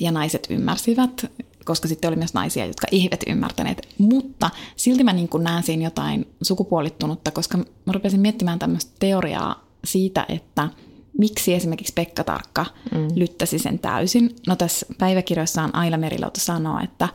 [0.00, 1.26] ja naiset ymmärsivät,
[1.64, 3.88] koska sitten oli myös naisia, jotka eivät ymmärtäneet.
[3.98, 10.26] Mutta silti mä niin näen siinä jotain sukupuolittunutta, koska mä rupesin miettimään tämmöistä teoriaa siitä,
[10.28, 10.68] että–
[11.18, 13.08] miksi esimerkiksi Pekka Tarkka mm.
[13.14, 14.36] lyttäsi sen täysin.
[14.46, 17.08] No tässä päiväkirjoissaan Aila Merilauta sanoo, että,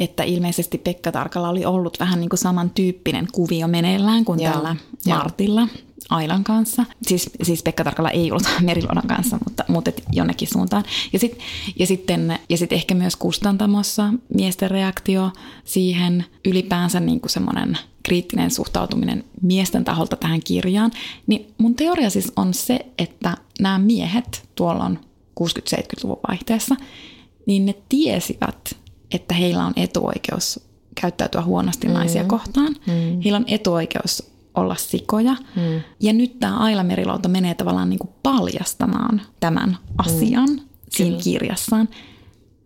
[0.00, 4.52] että ilmeisesti Pekka Tarkalla oli ollut vähän niin kuin samantyyppinen kuvio meneillään kuin Joo.
[4.52, 4.76] tällä
[5.08, 5.68] Martilla.
[6.10, 6.84] Ailan kanssa.
[7.02, 10.84] Siis, siis Pekka Tarkalla ei ollut Meriluodon kanssa, mutta, mutta jonnekin suuntaan.
[11.12, 11.38] Ja, sit,
[11.78, 15.30] ja, sitten, ja sitten ehkä myös kustantamossa miesten reaktio
[15.64, 17.78] siihen ylipäänsä niin kuin semmoinen
[18.10, 20.90] kriittinen suhtautuminen miesten taholta tähän kirjaan.
[21.26, 24.98] Niin mun teoria siis on se, että nämä miehet tuolla on
[25.40, 26.74] 60-70-luvun vaihteessa,
[27.46, 28.76] niin ne tiesivät,
[29.14, 30.60] että heillä on etuoikeus
[31.00, 31.92] käyttäytyä huonosti mm.
[31.92, 32.76] naisia kohtaan.
[32.86, 33.20] Mm.
[33.24, 35.32] Heillä on etuoikeus olla sikoja.
[35.56, 35.80] Mm.
[36.00, 40.60] Ja nyt tämä Aila Merilouto menee tavallaan niin kuin paljastamaan tämän asian mm.
[40.90, 41.22] siinä Kyllä.
[41.22, 41.88] kirjassaan.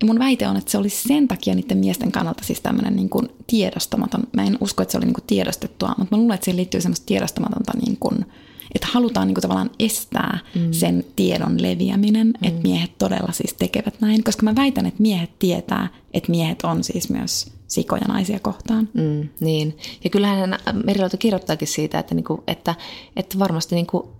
[0.04, 3.08] Ja mun väite on, että se olisi sen takia niiden miesten kannalta siis tämmöinen niin
[3.08, 4.22] kuin tiedostamaton.
[4.32, 6.80] Mä en usko, että se oli niin kuin tiedostettua, mutta mä luulen, että siihen liittyy
[6.80, 8.26] semmoista tiedostamatonta, niin kuin,
[8.74, 10.72] että halutaan niin kuin tavallaan estää mm.
[10.72, 12.48] sen tiedon leviäminen, mm.
[12.48, 14.24] että miehet todella siis tekevät näin.
[14.24, 18.88] Koska mä väitän, että miehet tietää, että miehet on siis myös sikoja naisia kohtaan.
[18.94, 22.74] Mm, niin, ja kyllähän Merilauta kirjoittaakin siitä, että, niinku, että,
[23.16, 24.12] että varmasti niinku,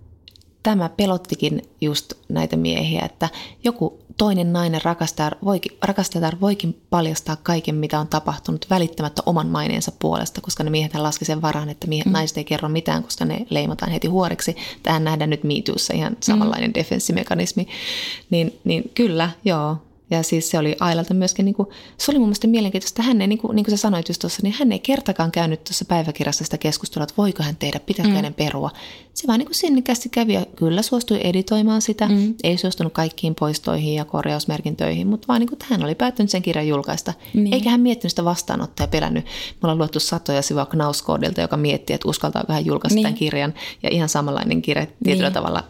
[0.63, 3.29] tämä pelottikin just näitä miehiä, että
[3.63, 9.91] joku toinen nainen rakastaja voikin, rakastajatar voikin paljastaa kaiken, mitä on tapahtunut välittämättä oman maineensa
[9.99, 12.11] puolesta, koska ne miehet laski sen varaan, että miehet, mm.
[12.11, 14.55] naiset ei kerro mitään, koska ne leimataan heti huoriksi.
[14.83, 16.73] Tähän nähdään nyt MeToossa ihan samanlainen mm.
[16.73, 17.67] defenssimekanismi.
[18.29, 19.77] Niin, niin kyllä, joo,
[20.09, 23.27] ja siis se oli Ailalta myöskin, niin kuin, se oli mun mielestä mielenkiintoista, hän ei,
[23.27, 26.43] niin kuin, niin kuin sä sanoit just tuossa, niin hän ei kertakaan käynyt tuossa päiväkirjassa
[26.43, 28.15] sitä keskustelua, että voiko hän tehdä, pitääkö mm.
[28.15, 28.71] hänen perua.
[29.13, 32.33] Se vaan niin kuin sinnikästi kävi ja kyllä suostui editoimaan sitä, mm.
[32.43, 36.67] ei suostunut kaikkiin poistoihin ja korjausmerkintöihin, mutta vaan niin kuin, hän oli päättynyt sen kirjan
[36.67, 37.13] julkaista.
[37.33, 37.53] Niin.
[37.53, 39.25] Eikä hän miettinyt sitä vastaanottaa ja pelännyt.
[39.25, 43.03] Me ollaan luettu satoja sivua Knauskoodilta, joka miettii, että uskaltaako hän julkaista niin.
[43.03, 43.53] tämän kirjan.
[43.83, 45.33] Ja ihan samanlainen kirja tietyllä niin.
[45.33, 45.63] tavalla,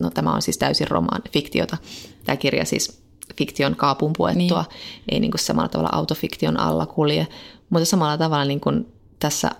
[0.00, 1.76] no tämä on siis täysin romaan fiktiota,
[2.24, 3.01] tämä kirja siis
[3.38, 5.04] fiktion kaapun puettua, niin.
[5.08, 7.26] ei niin kuin samalla tavalla autofiktion alla kulje,
[7.70, 9.50] mutta samalla tavalla niin kuin tässä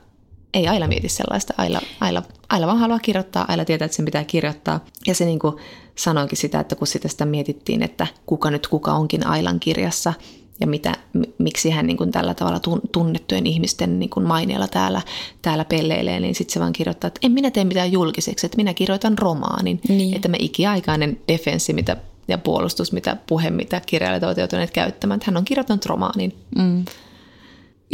[0.54, 1.54] ei Aila mieti sellaista.
[1.58, 4.80] Aila, Aila, Aila vaan haluaa kirjoittaa, Aila tietää, että sen pitää kirjoittaa.
[5.06, 5.56] Ja se niin kuin
[5.94, 10.12] sanoinkin sitä, että kun sitä, sitä mietittiin, että kuka nyt kuka onkin Ailan kirjassa
[10.60, 10.96] ja mitä,
[11.38, 12.60] miksi hän niin kuin tällä tavalla
[12.92, 15.02] tunnettujen ihmisten niin kuin maineella täällä,
[15.42, 18.74] täällä pelleilee, niin sitten se vaan kirjoittaa, että en minä tee mitään julkiseksi, että minä
[18.74, 19.80] kirjoitan romaanin.
[19.88, 20.16] Niin.
[20.16, 21.96] Että me ikiaikainen defenssi, mitä
[22.28, 25.20] ja puolustus, mitä puhe, mitä kirjailijat ovat joutuneet käyttämään.
[25.24, 26.36] Hän on kirjoittanut romaanin.
[26.58, 26.84] Mm.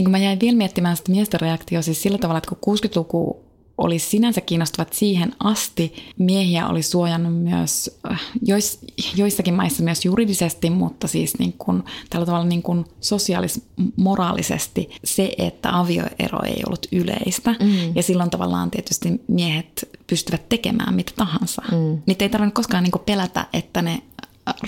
[0.03, 3.49] Kun mä jäin vielä miettimään sitä miesten reaktio siis sillä tavalla, että kun 60-luku
[3.79, 5.95] oli sinänsä kiinnostavat siihen asti.
[6.18, 8.79] Miehiä oli suojannut myös äh, jois,
[9.16, 15.79] joissakin maissa myös juridisesti, mutta siis niin kuin, tällä tavalla niin kuin sosiaalis-moraalisesti se, että
[15.79, 17.55] avioero ei ollut yleistä.
[17.61, 17.95] Mm.
[17.95, 21.62] Ja silloin tavallaan tietysti miehet pystyvät tekemään mitä tahansa.
[21.72, 22.03] Mm.
[22.07, 24.03] Niitä ei tarvitse koskaan niin kuin pelätä, että ne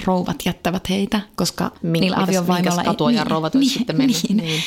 [0.04, 3.12] rouvat jättävät heitä, koska Mink, niillä aviovaimoilla ei...
[3.12, 4.22] Niin, rouvat niin, sitten mennyt.
[4.28, 4.36] Niin.
[4.36, 4.62] niin.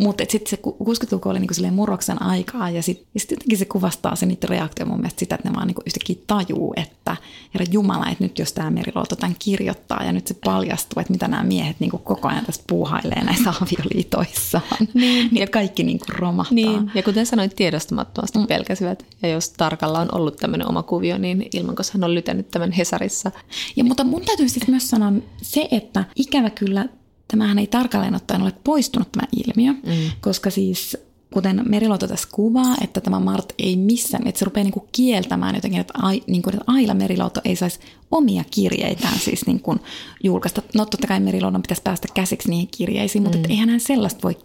[0.00, 4.26] Mutta sitten se 60-luku oli niinku murroksen aikaa ja sitten sit jotenkin se kuvastaa se
[4.26, 7.16] niiden reaktio mun mielestä sitä, että ne vaan niinku yhtäkkiä tajuu, että
[7.54, 11.28] herra Jumala, että nyt jos tämä Meriluoto tämän kirjoittaa ja nyt se paljastuu, että mitä
[11.28, 15.28] nämä miehet niinku koko ajan tässä puuhailee näissä avioliitoissaan niin.
[15.32, 16.54] ja kaikki niinku romahtaa.
[16.54, 16.90] Niin.
[16.94, 18.46] Ja kuten sanoit, tiedostamattomasti mm.
[18.46, 19.06] pelkäsivät.
[19.22, 22.72] Ja jos Tarkalla on ollut tämmöinen oma kuvio, niin ilman, koska hän on lytänyt tämän
[22.72, 23.30] Hesarissa.
[23.76, 26.88] Ja mutta mun täytyy sitten myös sanoa se, että ikävä kyllä
[27.30, 30.10] tämähän ei tarkalleen ottaen ole poistunut tämä ilmiö, mm.
[30.20, 30.96] koska siis
[31.34, 35.54] kuten Meriluoto tässä kuvaa, että tämä Mart ei missään, että se rupeaa niin kuin kieltämään
[35.54, 39.80] jotenkin, että, ai, niin kuin, että Aila Meriluoto ei saisi omia kirjeitään siis niin kuin
[40.24, 40.62] julkaista.
[40.74, 43.44] No totta kai Meriluodon pitäisi päästä käsiksi niihin kirjeisiin, mutta mm.
[43.48, 44.36] eihän hän sellaista voi,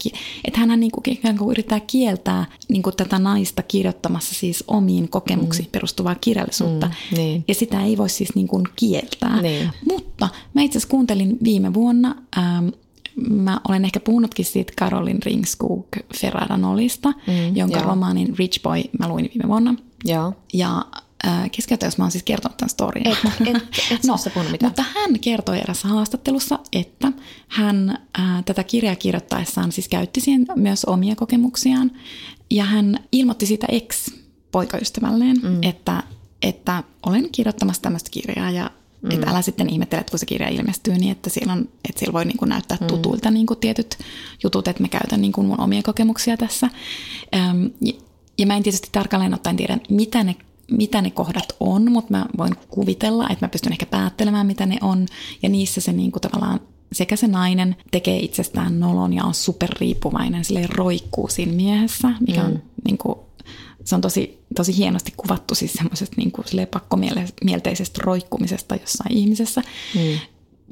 [0.45, 5.09] että hän niin kuin, ikään kuin yrittää kieltää niin kuin tätä naista kirjoittamassa siis omiin
[5.09, 5.71] kokemuksiin mm.
[5.71, 6.87] perustuvaa kirjallisuutta.
[6.87, 7.43] Mm, niin.
[7.47, 9.41] Ja sitä ei voi siis niin kuin kieltää.
[9.41, 9.69] Niin.
[9.89, 12.67] Mutta mä itse asiassa kuuntelin viime vuonna ähm,
[13.29, 15.87] mä olen ehkä puhunutkin siitä Caroline Ringskog
[16.19, 17.87] Ferraranolista, mm, jonka joo.
[17.87, 19.75] romaanin Rich Boy mä luin viime vuonna.
[20.05, 20.33] Joo.
[20.53, 20.85] Ja
[21.27, 23.07] äh, keskeytä, jos mä oon siis kertonut tämän storyn.
[23.07, 24.17] Et, et, et no,
[24.61, 27.11] mutta hän kertoi erässä haastattelussa, että
[27.47, 31.91] hän äh, tätä kirjaa kirjoittaessaan siis käytti siihen myös omia kokemuksiaan.
[32.51, 35.63] Ja hän ilmoitti siitä ex-poikaystävälleen, mm.
[35.63, 36.03] että,
[36.41, 38.71] että olen kirjoittamassa tämmöistä kirjaa ja
[39.05, 39.11] Mm.
[39.11, 42.13] Että älä sitten ihmettele, että kun se kirja ilmestyy, niin että siellä, on, että siellä
[42.13, 42.87] voi niin kuin näyttää mm.
[42.87, 43.97] tutulta niin kuin tietyt
[44.43, 46.69] jutut, että mä käytän niin kuin mun omia kokemuksia tässä.
[47.35, 47.93] Ähm, ja,
[48.37, 50.35] ja mä en tietysti tarkalleen ottaen tiedä, mitä ne,
[50.71, 54.77] mitä ne kohdat on, mutta mä voin kuvitella, että mä pystyn ehkä päättelemään, mitä ne
[54.81, 55.05] on.
[55.43, 56.59] Ja niissä se niin kuin tavallaan
[56.91, 62.47] sekä se nainen tekee itsestään nolon ja on superriippuvainen, sille roikkuu siinä miehessä, mikä mm.
[62.47, 63.19] on niin kuin,
[63.85, 69.61] se on tosi, tosi hienosti kuvattu siis semmoisesta niin kuin pakkomielteisestä roikkumisesta jossain ihmisessä.
[69.95, 70.19] Mm.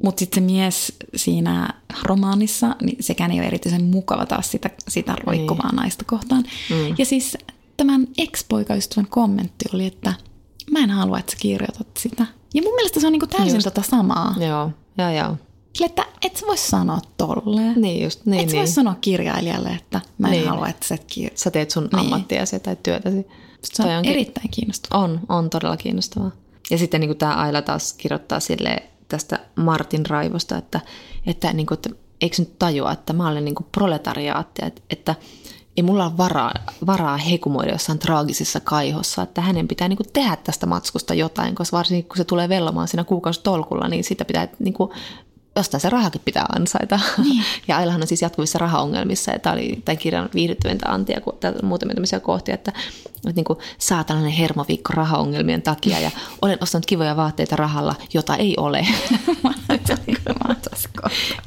[0.02, 1.68] Mutta sitten se mies siinä
[2.02, 5.76] romaanissa, niin sekään ei ole erityisen mukava taas sitä, sitä roikkuvaa niin.
[5.76, 6.44] naista kohtaan.
[6.70, 6.94] Mm.
[6.98, 7.38] Ja siis
[7.76, 10.14] tämän ex-poikaystävän kommentti oli, että
[10.70, 12.26] mä en halua, että sä kirjoitat sitä.
[12.54, 13.64] Ja mun mielestä se on niinku täysin Just.
[13.64, 14.34] tota samaa.
[14.38, 15.36] Joo, joo, joo.
[15.74, 17.80] Sille, että et sä voi sanoa tolleen.
[17.80, 18.58] Niin just, niin, Et niin.
[18.58, 20.48] voi sanoa kirjailijalle, että mä en niin.
[20.48, 21.40] halua, että sä et kirjoita.
[21.40, 21.98] Sä teet sun niin.
[21.98, 23.26] ammattiasi tai työtäsi.
[23.62, 25.04] Se on onkin, erittäin kiinnostavaa.
[25.04, 26.30] On, on todella kiinnostavaa.
[26.70, 30.80] Ja sitten niin tämä Aila taas kirjoittaa sille tästä Martin raivosta, että,
[31.26, 35.14] että, niin kuin, että eikö nyt tajua, että mä olen niin proletariaatti, että, että
[35.76, 36.54] ei mulla ole varaa,
[36.86, 41.76] varaa hekumoida jossain traagisessa kaihossa, että hänen pitää niin kuin tehdä tästä matskusta jotain, koska
[41.76, 44.90] varsinkin kun se tulee vellomaan siinä kuukausitolkulla, niin sitä pitää niin kuin
[45.56, 47.00] jostain se rahakin pitää ansaita.
[47.18, 47.44] Niin.
[47.68, 51.94] Ja Ailahan on siis jatkuvissa rahaongelmissa, ja tämä oli tämän kirjan viihdyttävintä antia, kun muutamia
[51.94, 52.72] tämmöisiä kohtia, että,
[53.06, 56.10] että niin kuin, saa tällainen hermoviikko rahaongelmien takia, ja
[56.42, 58.78] olen ostanut kivoja vaatteita rahalla, jota ei ole.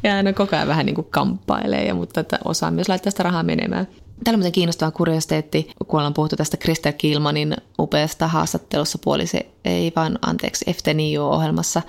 [0.03, 3.23] ja on koko ajan vähän niin kuin kamppailee, ja, mutta että osaa myös laittaa sitä
[3.23, 3.87] rahaa menemään.
[4.23, 10.19] Täällä on kiinnostava kuriositeetti, kun ollaan puhuttu tästä Kristel Kilmanin upeasta haastattelussa puolisi, ei vaan
[10.21, 11.81] anteeksi, FTNIU-ohjelmassa.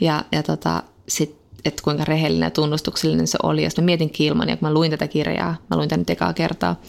[0.00, 3.62] Ja, ja tota, sitten että kuinka rehellinen ja tunnustuksellinen se oli.
[3.62, 6.32] Ja sitten mä mietin Kilmania, kun mä luin tätä kirjaa, mä luin tämän nyt ekaa
[6.32, 6.80] kertaa.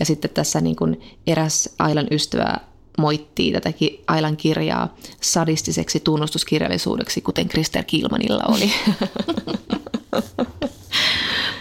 [0.00, 2.56] Ja sitten tässä niin kuin eräs Ailan ystävä
[2.98, 3.72] moittii tätä
[4.06, 8.72] Ailan kirjaa sadistiseksi tunnustuskirjallisuudeksi, kuten Krister Kilmanilla oli.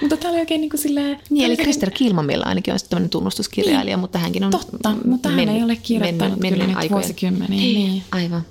[0.02, 1.20] mutta tämä oli oikein niin kuin silleen...
[1.30, 4.52] Niin, eli Krister Kilmamilla ainakin on tämmöinen tunnustuskirjailija, niin, mutta hänkin on...
[4.52, 7.60] Totta, mutta hän ei ole kirjoittanut men, men, kyllä nyt vuosikymmeniä.
[7.60, 8.04] Niin.
[8.12, 8.42] Aivan.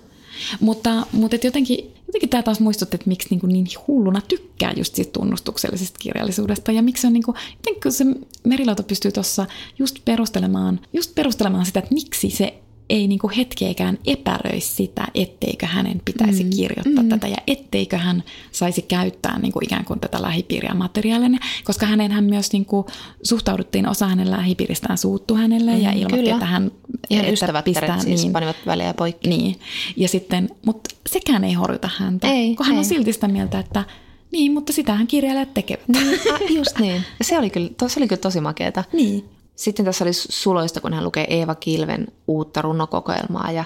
[0.60, 4.72] Mutta, mutta et jotenkin, jotenkin tämä taas muistutti, että miksi niin, kuin niin hulluna tykkää
[4.76, 6.72] just siitä tunnustuksellisesta kirjallisuudesta.
[6.72, 8.04] Ja miksi on niin kuin, jotenkin se
[8.44, 9.46] Merilauta pystyy tuossa
[9.78, 12.62] just perustelemaan, just perustelemaan sitä, että miksi se
[12.92, 16.50] ei niin kuin hetkeäkään epäröi sitä, etteikö hänen pitäisi mm.
[16.50, 17.08] kirjoittaa mm.
[17.08, 18.22] tätä ja etteikö hän
[18.52, 22.86] saisi käyttää niin kuin ikään kuin tätä lähipiiriä materiaalina, koska hänen hän myös niin kuin
[23.22, 26.32] suhtauduttiin, osa hänen lähipiiristään suuttu hänelle mm, ja ilmoitti, kyllä.
[26.32, 26.70] että hän
[27.10, 29.28] Ihan että pistää, siis niin, panivat välejä poikki.
[29.28, 29.56] Niin,
[29.96, 32.78] ja sitten, mutta sekään ei horjuta häntä, ei, kun hän ei.
[32.78, 33.84] on silti sitä mieltä, että
[34.32, 35.88] niin, mutta sitähän kirjailijat tekevät.
[35.88, 37.02] Niin, just niin.
[37.22, 38.84] Se oli kyllä, se oli kyllä tosi makeeta.
[38.92, 39.24] Niin.
[39.54, 43.64] Sitten tässä oli suloista, kun hän lukee Eeva Kilven uutta runokokoelmaa ja,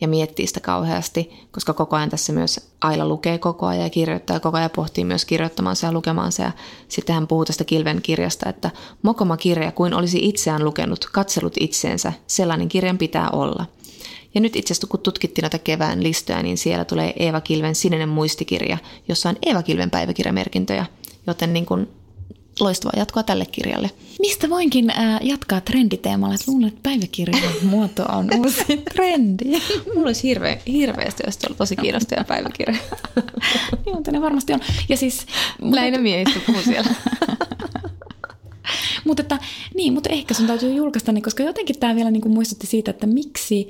[0.00, 4.40] ja miettii sitä kauheasti, koska koko ajan tässä myös Aila lukee koko ajan ja kirjoittaa
[4.40, 6.42] koko ajan pohtii myös kirjoittamansa ja lukemaansa.
[6.42, 6.52] Ja
[6.88, 8.70] sitten hän puhuu tästä Kilven kirjasta, että
[9.02, 13.66] mokoma kirja kuin olisi itseään lukenut, katsellut itseensä, sellainen kirjan pitää olla.
[14.34, 18.08] Ja nyt itse asiassa kun tutkittiin näitä kevään listoja, niin siellä tulee Eeva Kilven sininen
[18.08, 18.78] muistikirja,
[19.08, 20.86] jossa on Eeva Kilven päiväkirjamerkintöjä,
[21.26, 21.88] joten niin kuin
[22.60, 23.90] loistavaa jatkoa tälle kirjalle.
[24.20, 29.44] Mistä voinkin äh, jatkaa trenditeemalla, että luulen, että päiväkirjan muoto on uusi trendi.
[29.94, 32.76] Mulla olisi hirveä, hirveästi, jos ollut tosi kiinnostava päiväkirja.
[33.86, 34.60] Joo, ne varmasti on.
[34.88, 35.26] Ja siis,
[35.62, 36.90] Lähinnä miehistä puhuu siellä.
[39.04, 39.38] mutta, että,
[39.74, 42.90] niin, mutta ehkä sun täytyy julkaista ne, koska jotenkin tämä vielä niin kuin muistutti siitä,
[42.90, 43.68] että miksi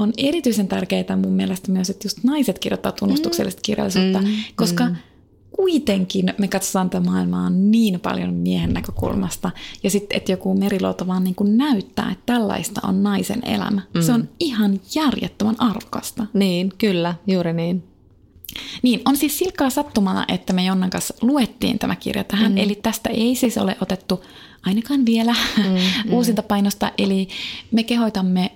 [0.00, 4.96] on erityisen tärkeää mun mielestä myös, että just naiset kirjoittaa tunnustuksellista kirjallisuutta, mm, koska mm
[5.56, 9.50] kuitenkin me katsotaan tätä maailmaa niin paljon miehen näkökulmasta.
[9.82, 13.80] Ja sitten, että joku merilouto vaan niin kuin näyttää, että tällaista on naisen elämä.
[13.94, 14.02] Mm.
[14.02, 16.26] Se on ihan järjettömän arvokasta.
[16.34, 17.84] Niin, kyllä, juuri niin.
[18.82, 22.52] Niin, on siis silkkaa sattumana, että me Jonnan kanssa luettiin tämä kirja tähän.
[22.52, 22.58] Mm.
[22.58, 24.24] Eli tästä ei siis ole otettu
[24.66, 26.12] ainakaan vielä mm, mm.
[26.14, 26.92] uusinta painosta.
[26.98, 27.28] Eli
[27.70, 28.52] me kehoitamme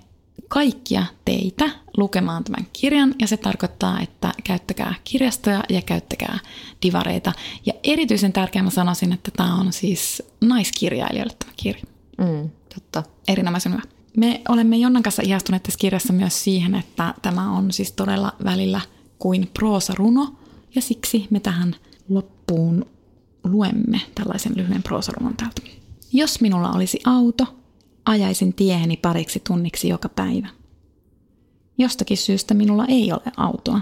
[0.48, 6.38] kaikkia teitä lukemaan tämän kirjan ja se tarkoittaa, että käyttäkää kirjastoja ja käyttäkää
[6.82, 7.32] divareita.
[7.66, 11.82] Ja erityisen tärkeää mä sanoisin, että tämä on siis naiskirjailijoille tämä kirja.
[12.18, 13.02] Mm, totta.
[13.28, 13.82] Erinomaisen hyvä.
[14.16, 18.80] Me olemme Jonnan kanssa ihastuneet tässä kirjassa myös siihen, että tämä on siis todella välillä
[19.18, 20.34] kuin proosaruno
[20.74, 21.76] ja siksi me tähän
[22.08, 22.86] loppuun
[23.44, 25.62] luemme tällaisen lyhyen proosarunnon täältä.
[26.12, 27.56] Jos minulla olisi auto,
[28.06, 30.48] ajaisin tieheni pariksi tunniksi joka päivä.
[31.78, 33.80] Jostakin syystä minulla ei ole autoa.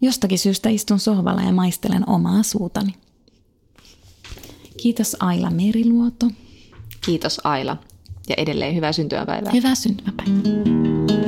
[0.00, 2.94] Jostakin syystä istun sohvalla ja maistelen omaa suutani.
[4.82, 6.30] Kiitos Aila Meriluoto.
[7.04, 7.76] Kiitos Aila
[8.28, 9.52] ja edelleen hyvää syntymäpäivää.
[9.52, 11.27] Hyvää syntymäpäivää.